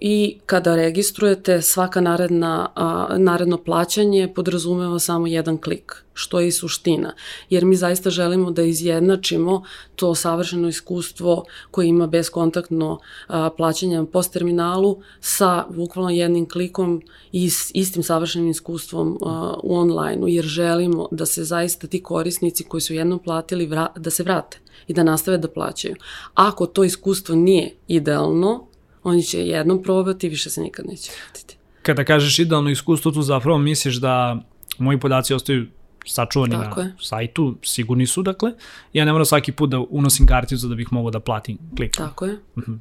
[0.00, 6.52] i kada registrujete svaka naredna, a, naredno plaćanje podrazumeva samo jedan klik, što je i
[6.52, 7.14] suština.
[7.50, 9.62] Jer mi zaista želimo da izjednačimo
[9.96, 17.50] to savršeno iskustvo koje ima beskontaktno a, plaćanje post terminalu sa bukvalno jednim klikom i
[17.50, 22.80] s istim savršenim iskustvom a, u online-u, jer želimo da se zaista ti korisnici koji
[22.80, 25.94] su jednom platili vra, da se vrate i da nastave da plaćaju.
[26.34, 28.66] Ako to iskustvo nije idealno,
[29.06, 31.56] oni će jednom probati i više se nikad neće vratiti.
[31.82, 34.42] Kada kažeš idealno iskustvo, tu zapravo misliš da
[34.78, 35.66] moji podaci ostaju
[36.06, 36.94] sačuvani Tako na je.
[37.00, 38.52] sajtu, sigurni su, dakle.
[38.92, 41.96] Ja ne moram svaki put da unosim karticu da bih mogao da platim klik.
[41.96, 42.38] Tako je.
[42.58, 42.72] Mhm.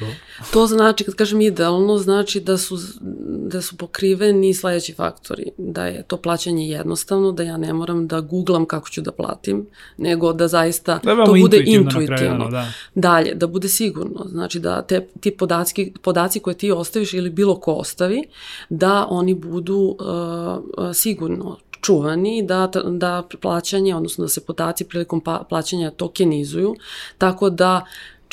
[0.00, 0.52] -huh.
[0.52, 2.78] To znači, kad kažem idealno, znači da su,
[3.26, 5.50] da su pokriveni sledeći faktori.
[5.58, 9.66] Da je to plaćanje jednostavno, da ja ne moram da googlam kako ću da platim,
[9.96, 12.00] nego da zaista da to bude intuitivno.
[12.00, 12.48] intuitivno.
[12.48, 12.66] Da.
[12.94, 14.24] Dalje, da bude sigurno.
[14.28, 18.24] Znači da te, ti podaci, podaci koje ti ostaviš ili bilo ko ostavi,
[18.68, 25.44] da oni budu uh, sigurno čuvani, da, da plaćanje, odnosno da se podaci prilikom pa,
[25.48, 26.74] plaćanja tokenizuju,
[27.18, 27.84] tako da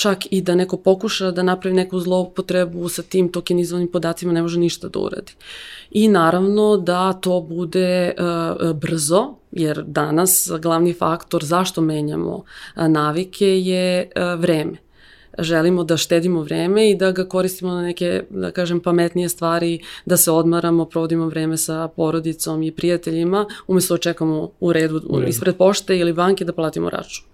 [0.01, 4.59] čak i da neko pokuša da napravi neku zloupotrebu sa tim tokenizovanim podacima ne može
[4.59, 5.33] ništa da uradi.
[5.91, 13.59] I naravno da to bude uh, brzo, jer danas glavni faktor zašto menjamo uh, navike
[13.59, 14.91] je uh, vreme
[15.39, 20.17] želimo da štedimo vreme i da ga koristimo na neke, da kažem, pametnije stvari, da
[20.17, 25.29] se odmaramo, provodimo vreme sa porodicom i prijateljima, umesto da čekamo u redu, u redu.
[25.29, 27.30] ispred pošte ili banke da platimo račun.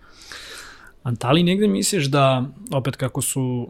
[1.08, 3.68] A da negde misliš da, opet kako su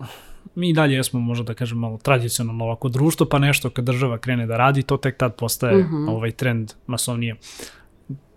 [0.56, 4.46] mi dalje jesmo možda da kažem malo tradicionalno ovako društvo, pa nešto kad država krene
[4.46, 5.96] da radi, to tek tad postaje mhm.
[5.96, 6.10] -huh.
[6.10, 7.36] ovaj trend masovnije.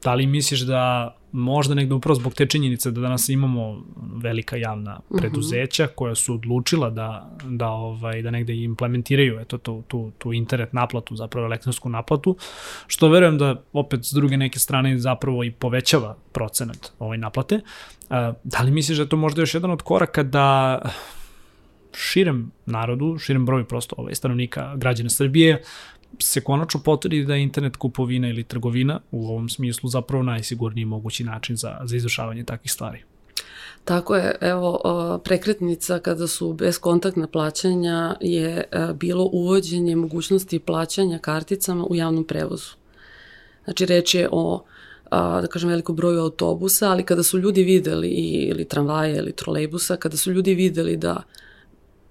[0.02, 3.84] Da li misliš da možda negde upravo zbog te činjenice da danas imamo
[4.22, 5.18] velika javna mhm.
[5.18, 10.72] preduzeća koja su odlučila da, da, ovaj, da negde implementiraju eto, tu, tu, tu internet
[10.72, 12.36] naplatu, zapravo elektronsku naplatu,
[12.86, 17.60] što verujem da opet s druge neke strane zapravo i povećava procenat ovaj naplate.
[18.44, 20.78] Da li misliš da to možda još jedan od koraka da
[21.92, 25.62] širem narodu, širem broju prosto ovaj, stanovnika građana Srbije,
[26.18, 31.24] se konačno potvrdi da je internet kupovina ili trgovina u ovom smislu zapravo najsigurniji mogući
[31.24, 33.02] način za, za izvršavanje takvih stvari.
[33.84, 34.80] Tako je, evo,
[35.24, 42.70] prekretnica kada su bezkontaktna plaćanja je e, bilo uvođenje mogućnosti plaćanja karticama u javnom prevozu.
[43.64, 44.64] Znači, reč je o
[45.10, 50.16] da kažem, velikom broju autobusa, ali kada su ljudi videli, ili tramvaje, ili trolejbusa, kada
[50.16, 51.22] su ljudi videli da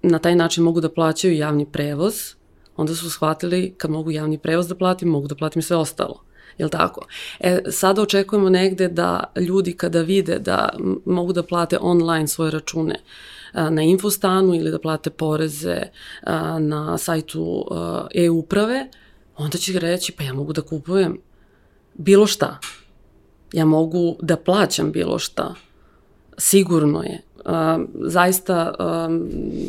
[0.02, 2.34] na taj način mogu da plaćaju javni prevoz,
[2.80, 6.22] onda su shvatili kad mogu javni prevoz da platim, mogu da platim sve ostalo.
[6.58, 7.06] Jel tako?
[7.40, 10.68] E, sada očekujemo negde da ljudi kada vide da
[11.04, 13.00] mogu da plate online svoje račune
[13.54, 15.82] na infostanu ili da plate poreze
[16.58, 17.66] na sajtu
[18.14, 18.88] e-uprave,
[19.36, 21.18] onda će reći pa ja mogu da kupujem
[21.94, 22.58] bilo šta.
[23.52, 25.54] Ja mogu da plaćam bilo šta.
[26.38, 27.22] Sigurno je
[27.94, 28.74] zaista,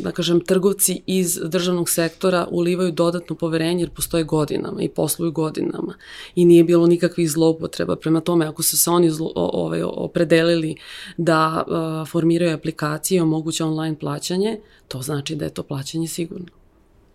[0.04, 5.94] da kažem, trgovci iz državnog sektora ulivaju dodatno poverenje jer postoje godinama i posluju godinama
[6.36, 7.96] i nije bilo nikakvih zloupotreba.
[7.96, 10.76] Prema tome, ako su se oni ovaj, opredelili
[11.18, 11.64] da
[12.08, 16.48] formiraju aplikacije i omoguće online plaćanje, to znači da je to plaćanje sigurno.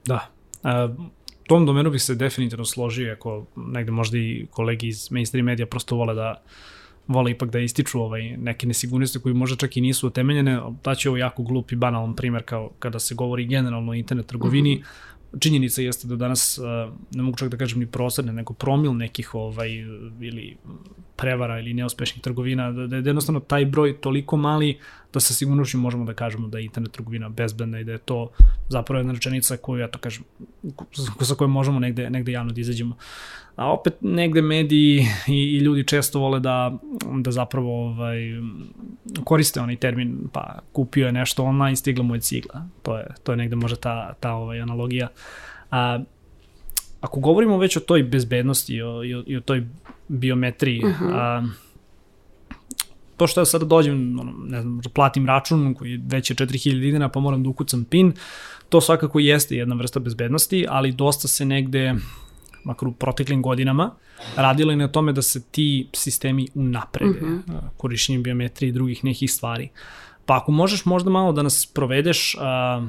[0.05, 0.31] Da.
[0.63, 0.89] A,
[1.47, 5.97] tom domenu bih se definitivno složio, ako negde možda i kolegi iz mainstream medija prosto
[5.97, 6.43] vole da
[7.09, 10.61] vole ipak da ističu ovaj, neke nesigurnosti koji možda čak i nisu utemeljene.
[10.85, 14.75] Daću ovo jako glup i banalan primer kao kada se govori generalno o internet trgovini.
[14.75, 16.59] Mm -hmm činjenica jeste da danas,
[17.15, 19.71] ne mogu čak da kažem ni prosredne, nego promil nekih ovaj,
[20.21, 20.57] ili
[21.17, 24.79] prevara ili neuspešnih trgovina, da, da je jednostavno taj broj toliko mali
[25.13, 28.31] da sa sigurnošću možemo da kažemo da je internet trgovina bezbedna i da je to
[28.69, 30.25] zapravo jedna rečenica koju, ja to kažem,
[31.21, 32.97] sa kojom možemo negde, negde javno da izađemo.
[33.57, 36.79] A opet negde mediji i, i ljudi često vole da,
[37.21, 38.19] da zapravo ovaj,
[39.25, 42.67] koriste onaj termin, pa kupio je nešto online stigla mu je cigla.
[42.83, 45.09] To je, to je negde možda ta, ta ovaj, analogija.
[45.71, 45.99] A,
[47.01, 49.67] ako govorimo već o toj bezbednosti i o, i o, i o toj
[50.09, 51.11] biometriji, uh -huh.
[51.15, 51.47] a,
[53.17, 56.81] to što ja sada dođem, ono, ne znam, da platim račun koji već je 4000
[56.81, 58.13] dinara pa moram da ukucam PIN,
[58.69, 61.95] to svakako jeste jedna vrsta bezbednosti, ali dosta se negde
[62.65, 63.95] makar u proteklim godinama,
[64.37, 67.61] radilo je na tome da se ti sistemi unaprede, uh -huh.
[67.77, 69.69] korišćenjem biometrije i drugih nekih stvari.
[70.27, 72.87] Pa ako možeš možda malo da nas provedeš a,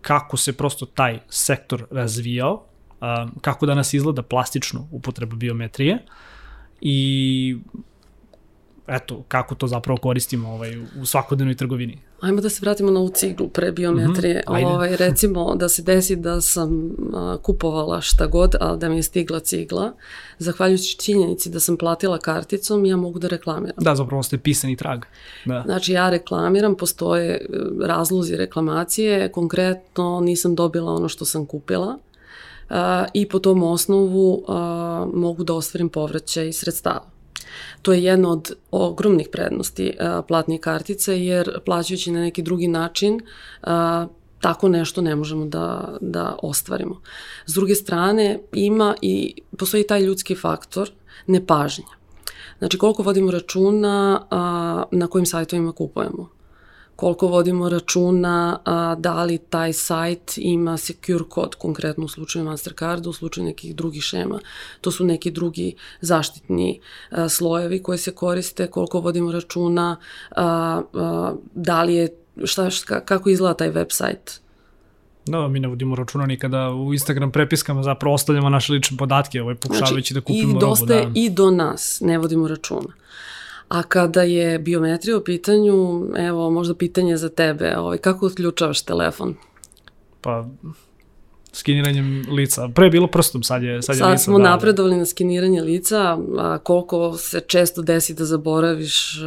[0.00, 2.64] kako se prosto taj sektor razvijao,
[3.00, 5.98] a, kako danas izgleda plastično upotreba biometrije
[6.80, 7.56] i
[8.88, 11.98] eto, kako to zapravo koristimo ovaj, u svakodnevnoj trgovini.
[12.20, 14.42] Ajmo da se vratimo na ovu ciglu pre biometrije.
[14.48, 18.88] Mm -hmm, ovaj, recimo da se desi da sam a, kupovala šta god, a da
[18.88, 19.92] mi je stigla cigla,
[20.38, 23.76] zahvaljujući činjenici da sam platila karticom, ja mogu da reklamiram.
[23.78, 25.04] Da, zapravo ste pisani trag.
[25.44, 25.62] Da.
[25.66, 27.46] Znači ja reklamiram, postoje e,
[27.86, 31.98] razlozi reklamacije, konkretno nisam dobila ono što sam kupila,
[32.70, 32.74] Uh,
[33.12, 34.54] i po tom osnovu uh,
[35.14, 37.04] mogu da ostvarim povraćaj sredstava.
[37.82, 39.96] To je jedna od ogromnih prednosti
[40.28, 43.20] platnih kartice jer plaćajući na neki drugi način
[44.40, 47.00] tako nešto ne možemo da, da ostvarimo.
[47.46, 50.90] S druge strane, ima i, postoji taj ljudski faktor
[51.26, 51.84] nepažnja.
[52.58, 56.37] Znači, koliko vodimo računa a, na kojim sajtovima kupujemo
[56.98, 63.10] koliko vodimo računa a, da li taj sajt ima secure kod, konkretno u slučaju Mastercarda,
[63.10, 64.40] u slučaju nekih drugih šema.
[64.80, 66.80] To su neki drugi zaštitni
[67.10, 69.96] a, slojevi koji se koriste, koliko vodimo računa
[70.36, 72.08] a, a, da li je,
[72.44, 74.40] šta, šta, kako izgleda taj website
[75.26, 79.54] Da, mi ne vodimo računa nikada u Instagram prepiskama, zapravo ostavljamo naše lične podatke, ovaj,
[79.54, 80.66] pokušavajući znači, da kupimo robu.
[80.66, 81.12] I dosta je da.
[81.14, 82.92] i do nas, ne vodimo računa.
[83.68, 89.34] A kada je biometrija u pitanju, evo možda pitanje za tebe, ovaj, kako odključavaš telefon?
[90.20, 90.46] Pa
[91.52, 92.68] skiniranjem lica.
[92.74, 94.22] Pre je bilo prstom, sad je, sad je sad lica.
[94.24, 94.50] smo da, da.
[94.50, 99.18] napredovali na skiniranje lica, a koliko se često desi da zaboraviš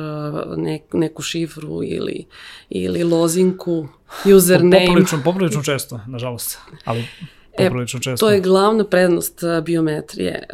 [0.57, 2.25] ne, neku šifru ili,
[2.69, 3.87] ili lozinku,
[4.35, 4.85] username.
[4.87, 7.05] Poprilično, poprilično često, nažalost, ali
[7.57, 8.25] E, često.
[8.25, 10.47] To je glavna prednost biometrije.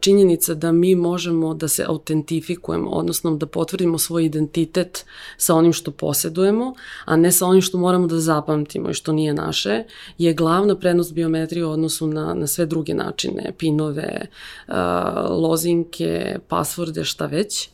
[0.00, 5.04] Činjenica da mi možemo da se autentifikujemo, odnosno da potvrdimo svoj identitet
[5.36, 6.74] sa onim što posjedujemo,
[7.04, 9.84] a ne sa onim što moramo da zapamtimo i što nije naše,
[10.18, 14.26] je glavna prednost biometrije u odnosu na, na sve druge načine, pinove,
[15.30, 17.68] lozinke, pasvorde, šta već.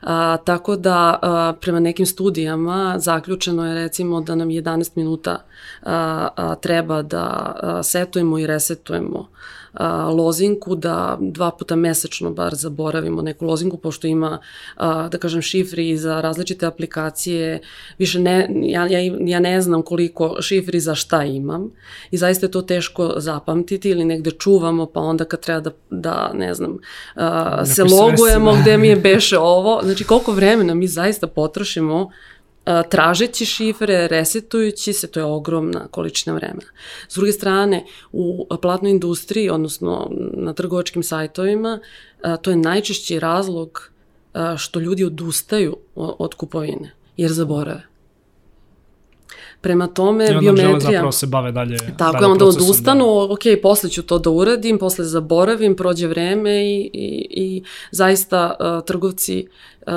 [0.00, 5.44] A, tako da a, prema nekim studijama zaključeno je recimo da nam 11 minuta
[5.82, 9.28] a, a, treba da a, setujemo i resetujemo
[9.74, 14.38] a, lozinku, da dva puta mesečno bar zaboravimo neku lozinku, pošto ima,
[14.76, 17.60] a, da kažem, šifri za različite aplikacije,
[17.98, 21.70] više ne, ja, ja, ja ne znam koliko šifri za šta imam
[22.10, 26.32] i zaista je to teško zapamtiti ili negde čuvamo, pa onda kad treba da, da
[26.34, 26.78] ne znam,
[27.14, 32.10] a, se logujemo gde mi je beše ovo, znači koliko vremena mi zaista potrošimo
[32.90, 36.70] tražeći šifre, resetujući se, to je ogromna količina vremena.
[37.08, 41.80] S druge strane, u platnoj industriji, odnosno na trgovačkim sajtovima,
[42.42, 43.90] to je najčešći razlog
[44.56, 47.93] što ljudi odustaju od kupovine, jer zaborave.
[49.64, 50.76] Prema tome, I biometrija...
[50.76, 53.32] I zapravo se bave dalje Tako dalje je, onda odustanu, da.
[53.32, 58.84] ok, posle ću to da uradim, posle zaboravim, prođe vreme i, i, i zaista uh,
[58.86, 59.92] trgovci uh,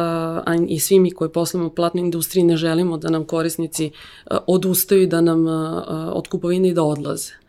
[0.45, 3.91] a i svi mi koji poslujemo u platnoj industriji ne želimo da nam korisnici
[4.32, 7.46] uh, odustaju i da nam uh, od kupovine i da odlaze.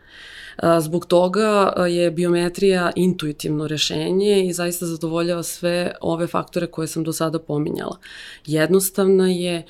[0.79, 7.13] Zbog toga je biometrija intuitivno rešenje i zaista zadovoljava sve ove faktore koje sam do
[7.13, 7.97] sada pominjala.
[8.45, 9.65] Jednostavna je,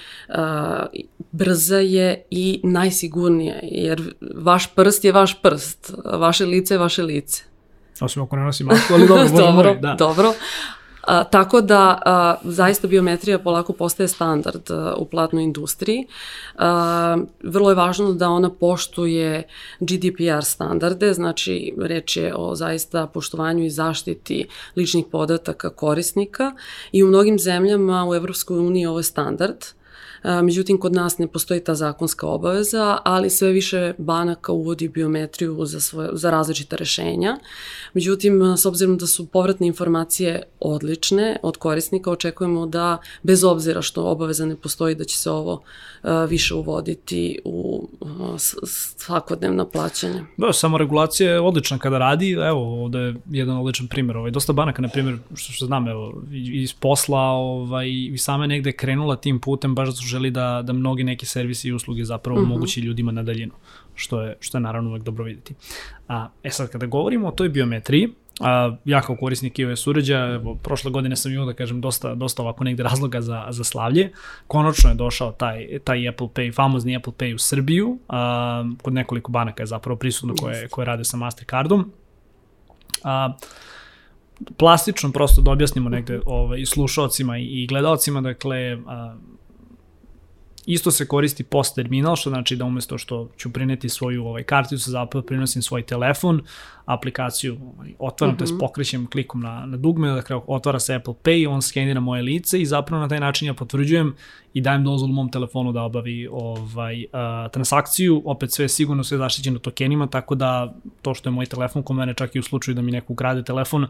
[1.31, 7.43] brza je i najsigurnija, jer vaš prst je vaš prst, vaše lice je vaše lice.
[8.01, 9.95] Osim ako ne nosi masku, ali dobro, dobro, da.
[9.99, 10.33] dobro.
[11.09, 16.07] A, tako da a, zaista biometrija polako postaje standard a, u platnoj industriji.
[16.57, 19.43] A, vrlo je važno da ona poštuje
[19.79, 26.51] GDPR standarde, znači reč je o zaista poštovanju i zaštiti ličnih podataka korisnika
[26.91, 29.57] i u mnogim zemljama u Evropskoj uniji ovo je standard
[30.43, 35.79] međutim kod nas ne postoji ta zakonska obaveza, ali sve više banaka uvodi biometriju za,
[35.79, 37.37] svoje, za različita rešenja.
[37.93, 44.03] Međutim, s obzirom da su povratne informacije odlične od korisnika, očekujemo da bez obzira što
[44.03, 45.61] obaveza ne postoji da će se ovo
[46.27, 47.87] više uvoditi u
[48.97, 50.25] svakodnevna plaćanja.
[50.37, 54.53] Da, samo regulacija je odlična kada radi, evo, ovde je jedan odličan primjer, ovaj, dosta
[54.53, 59.39] banaka, na primjer, što, što znam, evo, iz posla, ovaj, i same negde krenula tim
[59.39, 62.45] putem, baš zato želi da, da mnogi neki servisi i usluge zapravo mhm.
[62.45, 62.53] -huh.
[62.53, 63.53] mogući ljudima na daljinu,
[63.95, 65.53] što je, što je naravno uvek dobro videti.
[66.07, 70.55] A, e sad, kada govorimo o toj biometriji, A, ja kao korisnik iOS uređaja, evo,
[70.55, 74.11] prošle godine sam imao da kažem dosta, dosta ovako negde razloga za, za slavlje.
[74.47, 79.31] Konačno je došao taj, taj Apple Pay, famozni Apple Pay u Srbiju, a, kod nekoliko
[79.31, 81.91] banaka je zapravo prisutno koje, koje rade sa Mastercardom.
[83.03, 83.33] A,
[84.57, 89.15] plastično prosto da objasnimo negde ovaj, slušalcima i, i gledalcima, dakle, a,
[90.65, 94.91] Isto se koristi post terminal, što znači da umesto što ću prineti svoju ovaj, karticu,
[94.91, 96.41] zapravo prinosim svoj telefon,
[96.85, 98.47] aplikaciju ovaj, otvaram, mm -hmm.
[98.47, 102.21] to je pokrećem klikom na, na dugme, dakle otvara se Apple Pay, on skenira moje
[102.21, 104.15] lice i zapravo na taj način ja potvrđujem
[104.53, 109.17] i dajem dozvolu mom telefonu da obavi ovaj, uh, transakciju, opet sve je sigurno, sve
[109.17, 112.75] zaštićeno tokenima, tako da to što je moj telefon kod mene čak i u slučaju
[112.75, 113.87] da mi neko ukrade telefon,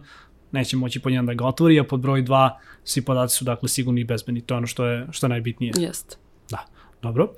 [0.52, 2.50] neće moći pod jedan da ga otvori, a pod broj 2
[2.84, 4.42] svi podaci su dakle sigurni i bezbedni.
[4.42, 5.74] To je ono što je, što je najbitnije.
[5.78, 6.29] Jeste.
[6.50, 6.66] Da,
[7.02, 7.30] dobro.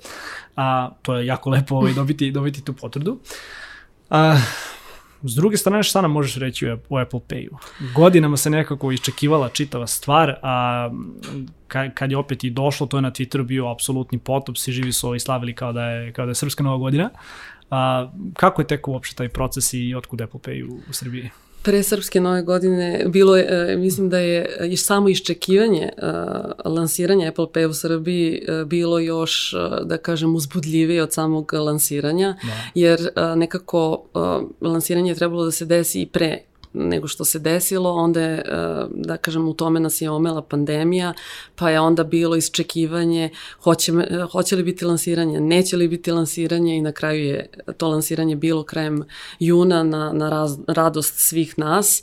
[0.56, 3.18] A, to je jako lepo ovaj, dobiti, dobiti tu potvrdu.
[4.10, 4.36] A,
[5.24, 7.56] S druge strane, šta nam možeš reći o Apple Pay-u?
[7.94, 10.90] Godinama se nekako iščekivala čitava stvar, a
[11.94, 15.06] kad je opet i došlo, to je na Twitteru bio apsolutni potop, svi živi su
[15.06, 17.10] ovaj slavili kao da je, kao da je Srpska nova godina.
[17.70, 21.30] A, kako je teko uopšte taj proces i otkud Apple Pay u, u Srbiji?
[21.62, 27.46] Pre Srpske nove godine bilo je, mislim da je, je samo iščekivanje uh, lansiranja Apple
[27.46, 29.54] Pay u Srbiji bilo još,
[29.84, 32.70] da kažem, uzbudljivije od samog lansiranja, da.
[32.74, 34.04] jer nekako
[34.60, 36.38] lansiranje je trebalo da se desi i pre
[36.72, 38.42] nego što se desilo, onda je, e,
[38.90, 41.12] da kažem, u tome nas je omela pandemija,
[41.54, 43.30] pa je onda bilo isčekivanje
[43.62, 43.92] hoće,
[44.32, 48.62] hoće li biti lansiranje, neće li biti lansiranje i na kraju je to lansiranje bilo
[48.62, 49.04] krajem
[49.38, 52.02] juna na, na raz, radost svih nas.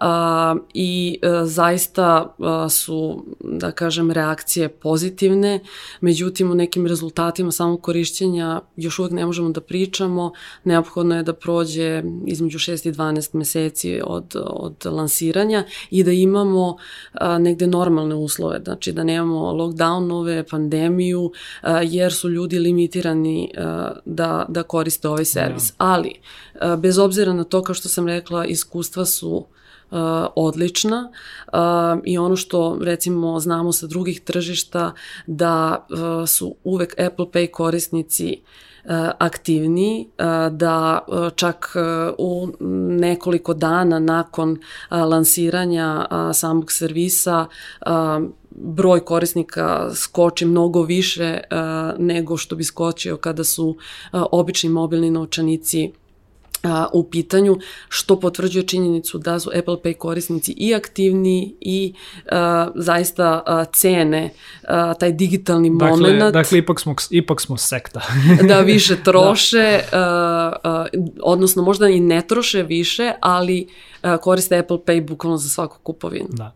[0.00, 5.60] A, i a, e, zaista a, su, da kažem, reakcije pozitivne,
[6.00, 10.32] međutim u nekim rezultatima samog korišćenja još uvek ne možemo da pričamo,
[10.64, 16.76] neophodno je da prođe između 6 i 12 meseci od, od lansiranja i da imamo
[17.12, 23.92] a, negde normalne uslove, znači da nemamo lockdownove, pandemiju, a, jer su ljudi limitirani a,
[24.04, 25.68] da, da koriste ovaj servis.
[25.68, 25.74] Ja.
[25.78, 26.14] Ali,
[26.60, 29.46] a, bez obzira na to, kao što sam rekla, iskustva su
[29.90, 29.98] Uh,
[30.36, 31.10] odlična
[31.52, 31.58] uh,
[32.04, 34.92] i ono što recimo znamo sa drugih tržišta
[35.26, 38.40] da uh, su uvek Apple Pay korisnici E,
[39.18, 41.76] aktivniji, e, da e, čak
[42.18, 42.48] u
[43.00, 44.58] nekoliko dana nakon
[44.90, 47.46] lansiranja samog servisa
[48.50, 51.40] broj korisnika skoči mnogo više
[51.98, 53.76] nego što bi skočio kada su
[54.12, 55.92] obični mobilni novčanici
[56.62, 61.92] a, u pitanju, što potvrđuje činjenicu da su Apple Pay korisnici i aktivni i
[62.30, 64.30] a, zaista a, cene
[64.68, 66.32] a, taj digitalni dakle, moment.
[66.32, 68.00] Dakle, ipak smo, ipak smo sekta.
[68.48, 69.98] da više troše, da.
[69.98, 70.86] A, a,
[71.22, 73.68] odnosno možda i ne troše više, ali
[74.20, 76.28] koriste Apple Pay bukvalno za svaku kupovinu.
[76.28, 76.54] Da.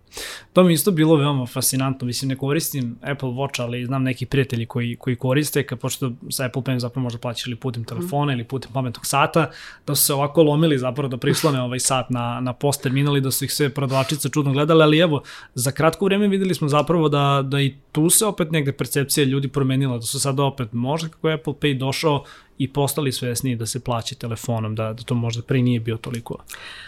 [0.53, 2.07] To mi isto bilo veoma fascinantno.
[2.07, 6.45] Mislim, ne koristim Apple Watch, ali znam neki prijatelji koji, koji koriste, kad pošto sa
[6.45, 8.34] Apple Pay zapravo možda plaćaš ili putem telefona mm.
[8.34, 9.51] ili putem pametnog sata,
[9.86, 13.20] da su se ovako lomili zapravo da prislone ovaj sat na, na post terminal i
[13.20, 15.22] da su ih sve prodavačice čudno gledali, ali evo,
[15.55, 19.49] za kratko vreme videli smo zapravo da, da i tu se opet negde percepcija ljudi
[19.49, 22.24] promenila, da su sad opet, možda kako je Apple Pay došao
[22.62, 26.36] i postali svesni da se plaća telefonom, da, da to možda pre nije bio toliko,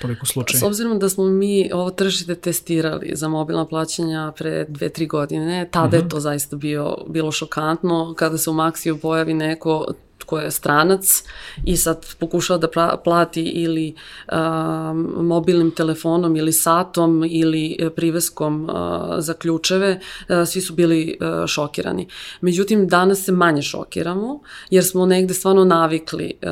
[0.01, 0.61] toliko slučaj.
[0.61, 5.69] S obzirom da smo mi ovo tržište testirali za mobilna plaćanja pre dve, tri godine,
[5.71, 5.97] tada uh -huh.
[5.97, 6.09] je mhm.
[6.09, 9.87] to zaista bio, bilo šokantno kada se u Maxiju pojavi neko
[10.27, 11.23] ko je stranac
[11.65, 13.95] i sad pokušava da plati ili
[14.33, 18.71] um, mobilnim telefonom ili satom ili e, priveskom uh,
[19.19, 22.09] za ključeve, uh, svi su bili uh, šokirani.
[22.41, 26.49] Međutim, danas se manje šokiramo jer smo negde stvarno navikli uh,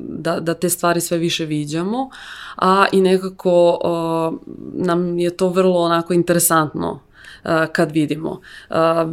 [0.00, 2.10] da, da te stvari sve više viđamo,
[2.56, 4.38] a i nekako uh,
[4.72, 7.07] nam je to vrlo onako interesantno
[7.72, 8.40] kad vidimo.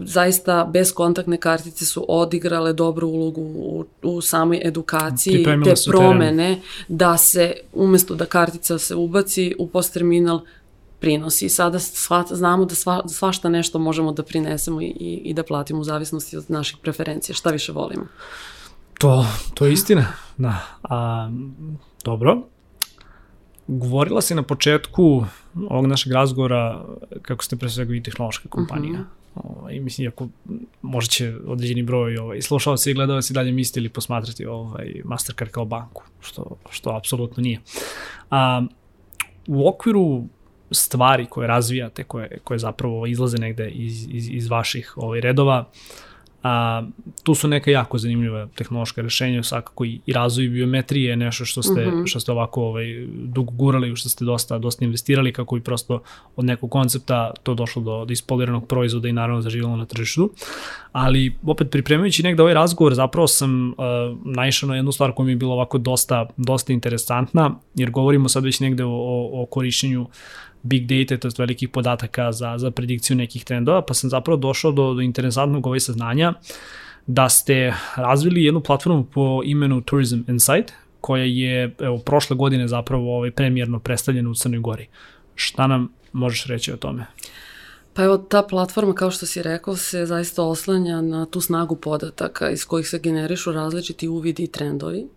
[0.03, 6.61] Zaista bez kontaktne kartice su odigrale dobru ulogu u, u samoj edukaciji, te promene teren.
[6.87, 10.39] da se umesto da kartica se ubaci u post terminal
[10.99, 11.49] prinosi.
[11.49, 15.79] Sada sva, znamo da sva, svašta nešto možemo da prinesemo i, i, i da platimo
[15.79, 17.35] u zavisnosti od naših preferencija.
[17.35, 18.05] Šta više volimo?
[18.99, 20.05] To, to je istina.
[20.37, 20.59] Da.
[20.83, 21.29] A,
[22.03, 22.41] dobro.
[23.67, 25.25] Govorila si na početku
[25.69, 26.85] ovog našeg razgovora
[27.21, 28.99] kako ste pre svega i tehnološka kompanija.
[28.99, 29.05] Uh
[29.43, 29.59] -huh.
[29.59, 30.27] ovaj, mislim, ako
[30.81, 35.01] možda će određeni broj ovaj, slušao se i gledao se dalje misli ili posmatrati ovaj,
[35.05, 37.59] Mastercard kao banku, što, što apsolutno nije.
[38.31, 38.65] A,
[39.47, 40.23] u okviru
[40.71, 46.04] stvari koje razvijate, koje, koje zapravo izlaze negde iz, iz, iz vaših ovaj, redova, uh,
[46.45, 46.83] A,
[47.23, 51.63] tu su neka jako zanimljiva tehnološka rešenja, svakako i, i razvoj biometrije je nešto što
[51.63, 52.07] ste, mm -hmm.
[52.07, 56.01] što ste ovako ovaj, dugo gurali, što ste dosta, dosta investirali kako bi prosto
[56.35, 60.29] od nekog koncepta to došlo do, do ispoliranog proizvoda i naravno zaživjelo na tržištu.
[60.91, 63.75] Ali opet pripremajući negde ovaj razgovor zapravo sam uh,
[64.25, 68.43] naišao na jednu stvar koja mi je bila ovako dosta, dosta interesantna, jer govorimo sad
[68.43, 70.07] već negde o, o, o korišćenju
[70.65, 74.71] big data, to je velikih podataka za, za predikciju nekih trendova, pa sam zapravo došao
[74.71, 76.33] do, do interesantnog ovaj saznanja
[77.07, 83.15] da ste razvili jednu platformu po imenu Tourism Insight, koja je evo, prošle godine zapravo
[83.15, 84.87] ovaj, premijerno predstavljena u Crnoj Gori.
[85.35, 87.05] Šta nam možeš reći o tome?
[87.95, 92.49] Pa evo, ta platforma, kao što si rekao, se zaista oslanja na tu snagu podataka
[92.49, 95.07] iz kojih se generišu različiti uvidi i trendovi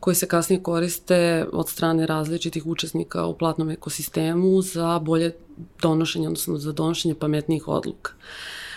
[0.00, 5.32] koji se kasnije koriste od strane različitih učesnika u platnom ekosistemu za bolje
[5.82, 8.12] donošenje, odnosno za donošenje pametnijih odluka.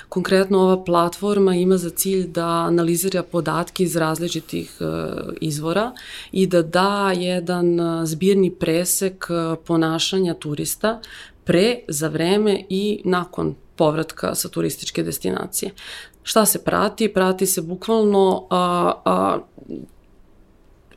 [0.10, 4.86] Konkretno ova platforma ima za cilj da analizira podatke iz različitih e,
[5.42, 5.92] izvora
[6.32, 11.02] i da da jedan e, zbirni presek e, ponašanja turista
[11.50, 15.72] pre, za vreme i nakon povratka sa turističke destinacije.
[16.24, 17.08] Šta se prati?
[17.14, 19.40] Prati se bukvalno a, a,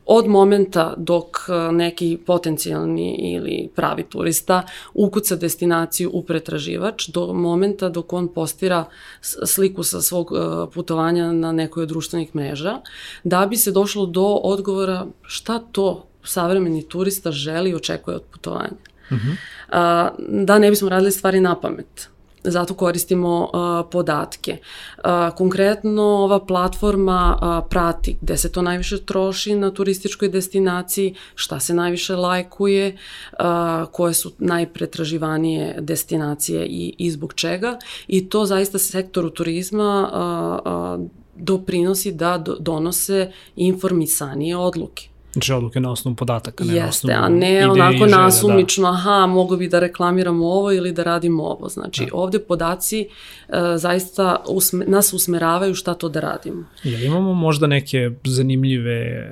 [0.05, 1.37] od momenta dok
[1.71, 4.61] neki potencijalni ili pravi turista
[4.93, 8.85] ukuca destinaciju u pretraživač do momenta dok on postira
[9.21, 10.31] sliku sa svog
[10.73, 12.81] putovanja na nekoj od društvenih mreža,
[13.23, 18.92] da bi se došlo do odgovora šta to savremeni turista želi i očekuje od putovanja.
[19.13, 19.31] Uh mhm.
[19.69, 20.45] -huh.
[20.45, 22.09] da ne bismo radili stvari na pamet
[22.43, 24.57] zato koristimo uh, podatke.
[24.97, 31.59] Uh, konkretno ova platforma uh, prati gde se to najviše troši na turističkoj destinaciji, šta
[31.59, 32.97] se najviše lajkuje,
[33.39, 33.45] uh,
[33.91, 41.09] koje su najpretraživanije destinacije i, i zbog čega i to zaista sektoru turizma uh, uh,
[41.35, 45.12] doprinosi da do, donose informisanije odluke.
[45.33, 48.89] Znači odluke na osnovu podataka, ne Jeste, na osnovu a ne onako želja, nasumično, da.
[48.89, 51.69] aha, mogu bi da reklamiramo ovo ili da radimo ovo.
[51.69, 52.09] Znači, da.
[52.13, 53.07] ovde podaci
[53.47, 56.65] uh, zaista usme, nas usmeravaju šta to da radimo.
[56.83, 59.29] Jel imamo možda neke zanimljive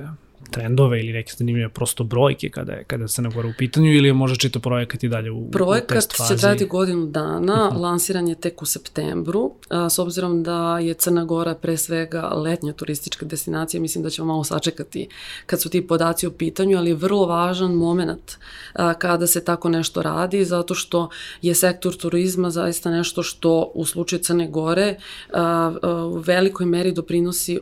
[0.52, 4.14] trendove ili neke zanimljive prosto brojke kada je, kada se Gora u pitanju ili je
[4.14, 6.28] možda čito projekat i dalje u, projekat u test fazi?
[6.28, 7.78] Projekat će trajati godinu dana, uh mhm.
[7.78, 7.82] -huh.
[7.82, 12.74] lansiran je tek u septembru, a, s obzirom da je Crna Gora pre svega letnja
[12.74, 15.08] turistička destinacija, mislim da ćemo malo sačekati
[15.45, 18.38] kad su ti podaci u pitanju, ali je vrlo važan moment
[18.74, 21.10] a, kada se tako nešto radi, zato što
[21.41, 24.95] je sektor turizma zaista nešto što u slučaju Crne Gore
[25.34, 27.60] a, a, u velikoj meri doprinosi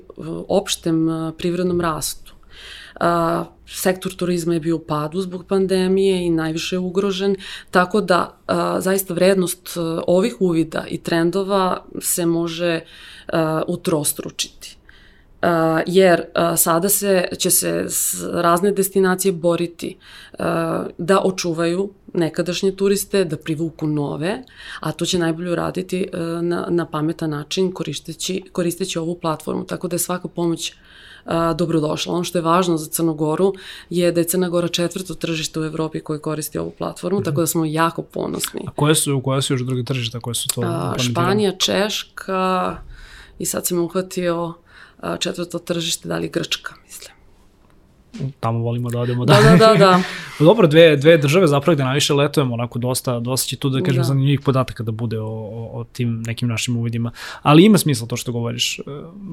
[0.48, 2.29] opštem privrednom rastu.
[3.00, 7.36] A, sektor turizma je bio u padu zbog pandemije i najviše je ugrožen,
[7.72, 12.80] tako da a, zaista vrednost a, ovih uvida i trendova se može
[13.28, 14.80] a, utrostručiti.
[15.42, 15.48] Uh,
[15.86, 17.86] jer uh, sada se, će se
[18.32, 19.98] razne destinacije boriti
[20.34, 20.46] uh,
[20.98, 24.44] da očuvaju nekadašnje turiste, da privuku nove,
[24.80, 29.66] a to će najbolje uraditi uh, na, na pametan način koristeći, koristeći ovu platformu.
[29.66, 30.74] Tako da je svaka pomoć
[31.30, 32.14] a, dobrodošla.
[32.14, 33.54] Ono što je važno za Crnogoru
[33.90, 37.26] je da je Crna Gora četvrto tržište u Evropi koje koristi ovu platformu, mm -hmm.
[37.26, 38.62] tako da smo jako ponosni.
[38.68, 42.78] A koje su, koje su još druge tržišta koje su to a, Španija, Češka
[43.40, 44.54] i sad sam uhvatio
[45.00, 47.19] a, četvrto tržište, da li Grčka, mislim
[48.40, 50.02] tamo volimo da odemo da, da, da, da.
[50.46, 54.02] Dobro, dve, dve države zapravo gde najviše letujemo, onako dosta, dosta će tu da kažem
[54.02, 54.04] da.
[54.04, 57.12] zanimljivih podataka da bude o, o, o tim nekim našim uvidima.
[57.42, 58.80] Ali ima smisla to što govoriš.
[58.80, 58.84] E,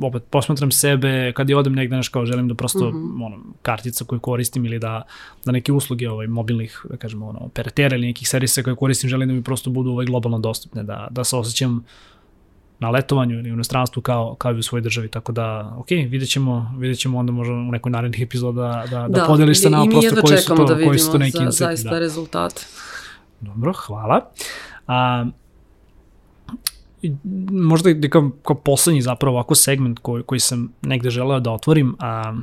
[0.02, 2.98] opet, posmatram sebe, kad je odem negde, naš kao želim da prosto, mhm.
[2.98, 3.26] -huh.
[3.26, 5.02] ono, kartica koju koristim ili da,
[5.44, 9.28] da neke usluge ovaj, mobilnih, da kažemo, ono, operatera ili nekih servisa koje koristim, želim
[9.28, 11.84] da mi prosto budu ovaj, globalno dostupne, da, da se osjećam
[12.78, 16.30] na letovanju ili u inostranstvu kao, kao i u svojoj državi, tako da, ok, vidjet
[16.30, 19.86] ćemo, vidjet ćemo onda možda u nekoj narednih epizoda da, da, da podeliš se nama
[19.90, 21.98] prosto koji su to, da koji su to neki za, zaista da.
[21.98, 22.66] rezultate.
[23.40, 24.30] Dobro, hvala.
[24.86, 25.26] A,
[27.50, 31.96] možda i kao, kao poslednji zapravo ovako segment koji, koji sam negde želeo da otvorim,
[31.98, 32.34] a,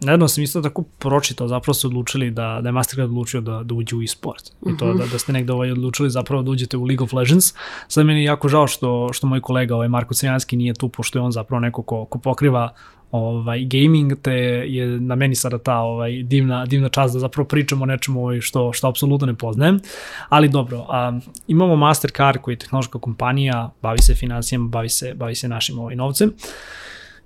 [0.00, 3.74] nedavno sam isto tako pročitao, zapravo ste odlučili da, da je Mastercard odlučio da, da
[3.74, 4.42] uđe u e-sport.
[4.66, 4.98] I to mhm.
[4.98, 7.54] da, da ste negde ovaj odlučili zapravo da uđete u League of Legends.
[7.88, 11.18] Sad meni je jako žao što, što moj kolega ovaj Marko Crjanski nije tu, pošto
[11.18, 12.74] je on zapravo neko ko, ko pokriva
[13.10, 14.32] ovaj gaming te
[14.66, 18.40] je na meni sada ta ovaj divna divna čast da zapravo pričamo o nečemu ovaj
[18.40, 19.80] što što apsolutno ne poznajem.
[20.28, 25.34] Ali dobro, a, imamo Mastercard koji je tehnološka kompanija, bavi se finansijama, bavi se bavi
[25.34, 26.32] se našim ovaj novcem.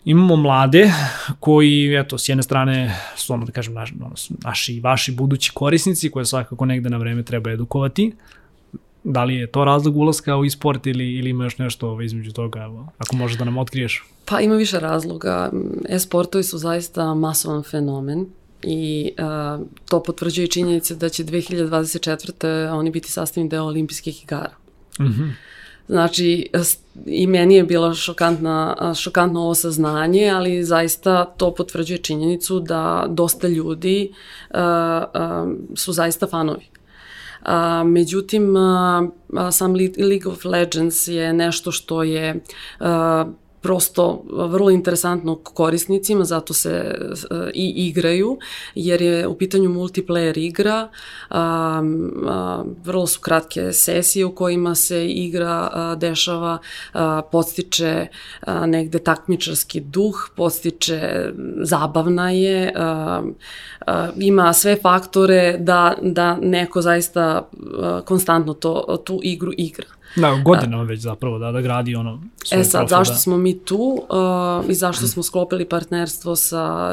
[0.05, 0.93] Imamo mlade
[1.41, 3.95] koji, eto, s jedne strane su, ono da kažem, naši,
[4.45, 8.13] naši vaši budući korisnici koje svakako negde na vreme treba edukovati.
[9.05, 12.33] Da li je to razlog ulaska u e-sport ili, ili ima još nešto ovaj, između
[12.33, 14.05] toga, evo, ako možeš da nam otkriješ?
[14.25, 15.51] Pa ima više razloga.
[15.89, 18.27] E-sportovi su zaista masovan fenomen
[18.63, 22.71] i uh, to potvrđuje činjenice da će 2024.
[22.73, 24.53] oni biti sastavni deo olimpijskih igara.
[25.01, 25.23] Mhm.
[25.23, 25.37] Mm
[25.89, 26.51] Znači,
[27.07, 33.49] i meni je bilo šokantna, šokantno ovo saznanje, ali zaista to potvrđuje činjenicu da dosta
[33.49, 34.13] ljudi
[34.51, 36.65] uh, uh, su zaista fanovi.
[37.43, 37.51] Uh,
[37.87, 42.35] međutim, uh, sam League of Legends je nešto što je
[42.81, 42.87] uh,
[43.65, 46.95] prosto vrlo interesantno korisnicima, zato se
[47.31, 48.39] uh, i igraju,
[48.75, 50.89] jer je u pitanju multiplayer igra,
[51.31, 51.83] a,
[52.27, 56.59] a, vrlo su kratke sesije u kojima se igra a, dešava,
[56.93, 58.07] a, podstiče
[58.41, 63.23] a, negde takmičarski duh, podstiče, zabavna je, a,
[63.87, 67.49] a, ima sve faktore da, da neko zaista
[67.79, 69.87] a, konstantno to, tu igru igra.
[70.17, 73.19] Da, godinama već zapravo da, da gradi ono svoj E sad, profil, zašto da.
[73.19, 76.93] smo mi tu uh, i zašto smo sklopili partnerstvo sa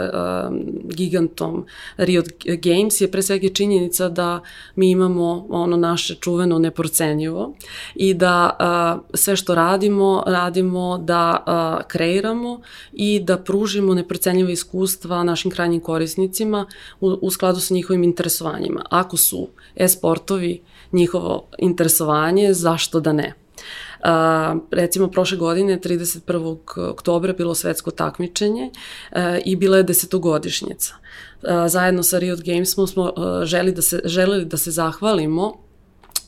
[0.49, 0.55] uh,
[0.95, 1.65] gigantom
[1.97, 4.39] Riot Games je pre svega činjenica da
[4.75, 7.53] mi imamo ono naše čuveno neprocenjivo
[7.95, 12.61] i da uh, sve što radimo, radimo da uh, kreiramo
[12.93, 16.65] i da pružimo neprocenjiva iskustva našim krajnjim korisnicima
[17.01, 18.85] u, u skladu sa njihovim interesovanjima.
[18.89, 20.61] Ako su e-sportovi
[20.91, 23.33] njihovo interesovanje, zašto da ne?
[24.03, 26.89] Uh, recimo prošle godine 31.
[26.89, 28.69] oktobra bilo svetsko takmičenje
[29.11, 30.95] uh, i bila je desetogodišnjica.
[30.95, 35.53] Uh, zajedno sa Riot Gamesom smo uh, želi da se, želeli da se zahvalimo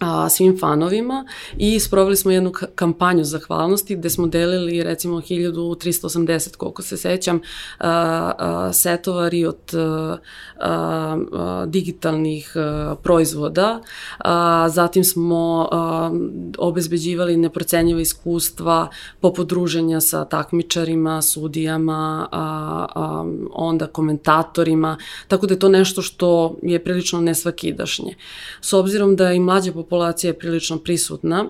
[0.03, 1.25] a, svim fanovima
[1.57, 7.41] i sproveli smo jednu kampanju zahvalnosti gde smo delili recimo 1380 koliko se sećam
[7.79, 10.17] a, a, setova Riot a,
[10.59, 13.81] a, digitalnih a, proizvoda.
[14.17, 16.11] A, zatim smo a,
[16.57, 18.87] obezbeđivali neprocenjiva iskustva
[19.19, 24.97] poput druženja sa takmičarima, sudijama a, a, onda komentatorima
[25.27, 28.15] tako da je to nešto što je prilično nesvakidašnje.
[28.61, 31.45] S obzirom da i mlađa populacija populacija je prilično prisutna.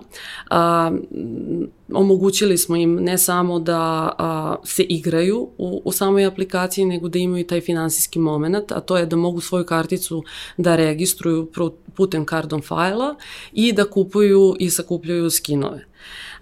[0.50, 0.90] A,
[1.92, 7.18] omogućili smo im ne samo da a, se igraju u, u samoj aplikaciji, nego da
[7.18, 10.22] imaju taj finansijski moment, a to je da mogu svoju karticu
[10.56, 11.50] da registruju
[11.94, 13.14] putem cardon fajla
[13.52, 15.93] i da kupuju i sakupljaju skinove.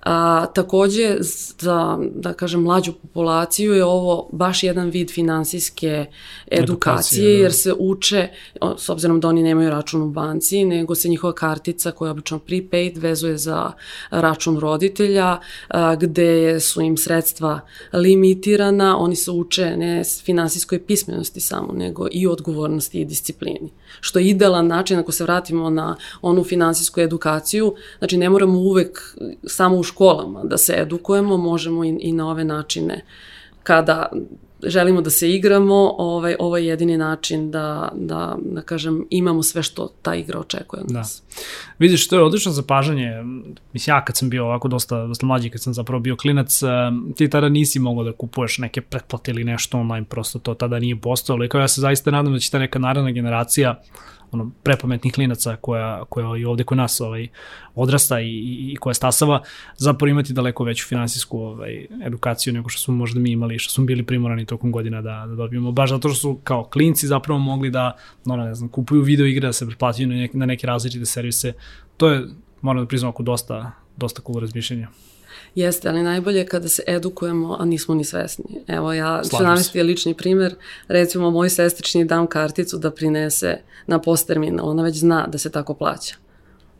[0.03, 1.17] A, takođe,
[1.59, 6.07] za, da kažem, mlađu populaciju je ovo baš jedan vid finansijske
[6.51, 7.43] edukacije, edukacije da.
[7.43, 8.29] jer se uče,
[8.77, 12.39] s obzirom da oni nemaju račun u banci, nego se njihova kartica koja je obično
[12.39, 13.73] prepaid vezuje za
[14.11, 15.39] račun roditelja,
[15.69, 17.61] a, gde su im sredstva
[17.93, 23.71] limitirana, oni se uče ne finansijskoj pismenosti samo, nego i odgovornosti i disciplini.
[24.01, 29.17] Što je idealan način ako se vratimo na onu finansijsku edukaciju, znači ne moramo uvek
[29.47, 33.05] samo u školama da se edukujemo, možemo i, i na ove načine.
[33.63, 34.13] Kada
[34.63, 39.63] želimo da se igramo, ovaj, ovo je jedini način da, da, da kažem, imamo sve
[39.63, 40.99] što ta igra očekuje od da.
[40.99, 41.23] nas.
[41.29, 41.43] Da.
[41.79, 43.23] Vidiš, to je odlično zapažanje.
[43.73, 46.61] Mislim, ja kad sam bio ovako dosta, dosta mlađi, kad sam zapravo bio klinac,
[47.17, 50.97] ti tada nisi mogao da kupuješ neke pretplate ili nešto online, prosto to tada nije
[50.97, 51.45] postojalo.
[51.45, 53.83] I kao ja se zaista nadam da će ta neka naredna generacija
[54.33, 57.29] ono, prepametnih klinaca koja, koja i ovde kod nas ovaj,
[57.75, 58.29] odrasta i,
[58.73, 59.43] i, koja stasava,
[59.77, 63.85] zapravo imati daleko veću finansijsku ovaj, edukaciju nego što smo možda mi imali, što smo
[63.85, 67.71] bili primorani tokom godina da, da dobijemo, baš zato što su kao klinci zapravo mogli
[67.71, 71.07] da, no, ne znam, kupuju video igre, da se pretplaćaju na, neke, na neke različite
[71.07, 71.53] servise.
[71.97, 72.29] To je,
[72.61, 74.89] moram da priznam, ako dosta, dosta cool razmišljenja.
[75.55, 78.45] Jeste, ali najbolje kada se edukujemo, a nismo ni svesni.
[78.67, 80.55] Evo, ja ću navesti je lični primer.
[80.89, 84.69] Recimo, moj sestrični dam karticu da prinese na post terminal.
[84.69, 86.15] Ona već zna da se tako plaća.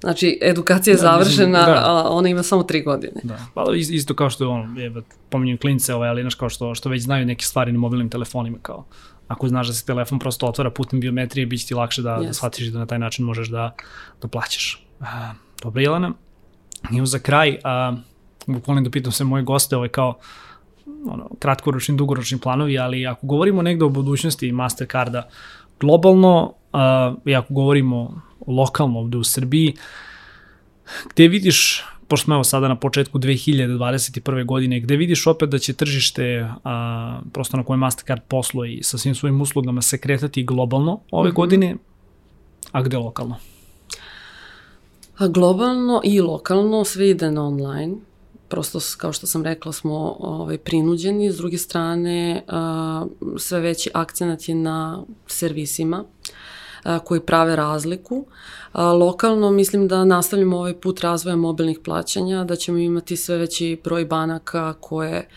[0.01, 1.83] Znači, edukacija je da, završena, mislim, da.
[1.85, 3.21] a ona ima samo tri godine.
[3.23, 4.93] Da, pa isto kao što je ono, je,
[5.31, 8.59] pominjem klince, ovaj, ali znaš kao što, što već znaju neke stvari na mobilnim telefonima,
[8.63, 8.85] kao
[9.29, 12.27] ako znaš da se telefon prosto otvara putem biometrije, bit će ti lakše da, yes.
[12.27, 13.75] da shvatiš da na taj način možeš da,
[14.23, 14.87] da plaćaš.
[15.01, 15.33] A,
[15.63, 16.13] dobro, Jelena,
[16.93, 17.97] i za kraj, a,
[18.47, 20.19] volim da pitam se moje goste, ovaj kao
[21.07, 25.29] ono, kratkoročni, dugoročni planovi, ali ako govorimo negde o budućnosti Mastercarda
[25.81, 26.81] globalno, uh,
[27.25, 29.75] i ako govorimo lokalno ovde u Srbiji,
[31.15, 34.45] gde vidiš pošto smo evo sada na početku 2021.
[34.47, 38.99] godine, gde vidiš opet da će tržište a, prosto na koje Mastercard posluje i sa
[38.99, 41.37] svim svojim uslugama se kretati globalno ove mm -hmm.
[41.37, 41.77] godine,
[42.73, 43.37] a gde lokalno?
[45.19, 47.95] A globalno i lokalno sve ide na online
[48.53, 52.45] prosto kao što sam rekla smo ovaj, prinuđeni, s druge strane
[53.39, 56.05] sve veći akcenat je na servisima
[57.05, 58.27] koji prave razliku.
[58.27, 63.81] A, lokalno mislim da nastavljamo ovaj put razvoja mobilnih plaćanja, da ćemo imati sve veći
[63.85, 65.29] broj banaka koje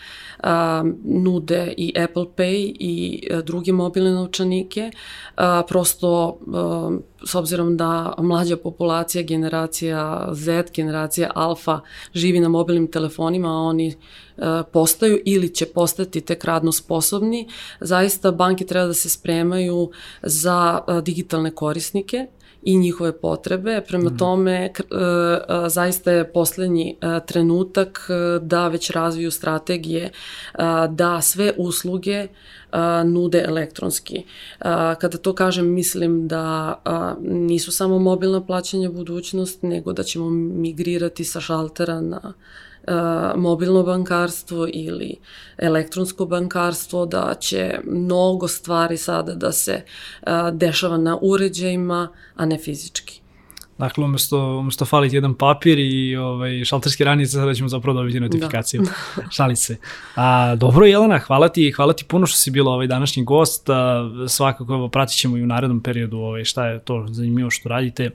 [0.42, 4.90] a, nude i Apple Pay i a, druge mobilne novčanike.
[5.36, 11.80] A, prosto a, s obzirom da mlađa populacija, generacija Z, generacija Alfa
[12.14, 13.94] živi na mobilnim telefonima, a oni
[14.72, 17.48] postaju ili će postati tek radno sposobni,
[17.80, 19.90] zaista banke treba da se spremaju
[20.22, 22.26] za digitalne korisnike
[22.66, 23.80] i njihove potrebe.
[23.88, 24.16] Prema mm.
[24.16, 28.08] tome, e, e, zaista je poslednji e, trenutak
[28.40, 30.10] da već razviju strategije
[30.90, 32.26] da sve usluge
[33.04, 34.22] nude elektronski.
[34.98, 36.74] Kada to kažem, mislim da
[37.20, 42.32] nisu samo mobilna plaćanja budućnost, nego da ćemo migrirati sa šaltera na
[43.36, 45.16] mobilno bankarstvo ili
[45.58, 49.82] elektronsko bankarstvo, da će mnogo stvari sada da se
[50.52, 53.20] dešava na uređajima, a ne fizički.
[53.78, 58.82] Dakle, umesto, umesto faliti jedan papir i ovaj, šalterske ranice, sada ćemo zapravo dobiti notifikaciju.
[58.82, 59.22] Da.
[59.36, 59.76] Šali se.
[60.14, 63.70] A, dobro, Jelena, hvala ti, hvala ti puno što si bila ovaj današnji gost.
[63.70, 67.68] A, svakako evo, pratit ćemo i u narednom periodu ovaj, šta je to zanimljivo što
[67.68, 68.10] radite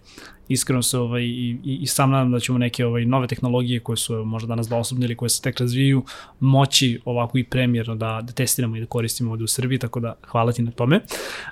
[0.51, 3.97] iskreno se ovaj, i, i, i sam nadam da ćemo neke ovaj, nove tehnologije koje
[3.97, 6.03] su možda danas dostupne ili koje se tek razviju
[6.39, 10.13] moći ovako i premjerno da, da testiramo i da koristimo ovde u Srbiji, tako da
[10.27, 10.99] hvala ti na tome.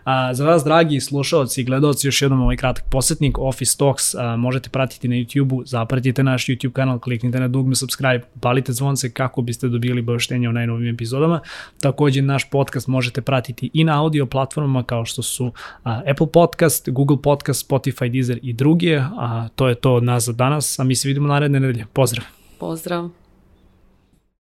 [0.04, 4.36] A, za vas, dragi slušalci i gledalci, još jednom ovaj kratak posetnik Office Talks a,
[4.38, 9.41] možete pratiti na YouTube-u, zapratite naš YouTube kanal, kliknite na dugme subscribe, palite zvonce kako
[9.41, 11.39] biste dobili bavštenje o najnovim epizodama.
[11.82, 15.52] Takođe, naš podcast možete pratiti i na audio platformama kao što su
[15.84, 20.04] a, Apple Podcast, Google Podcast, Spotify, Deezer i drugi emisije, a to je to od
[20.04, 21.86] nas za danas, a mi se vidimo naredne nedelje.
[21.94, 22.26] Pozdrav!
[22.60, 23.10] Pozdrav!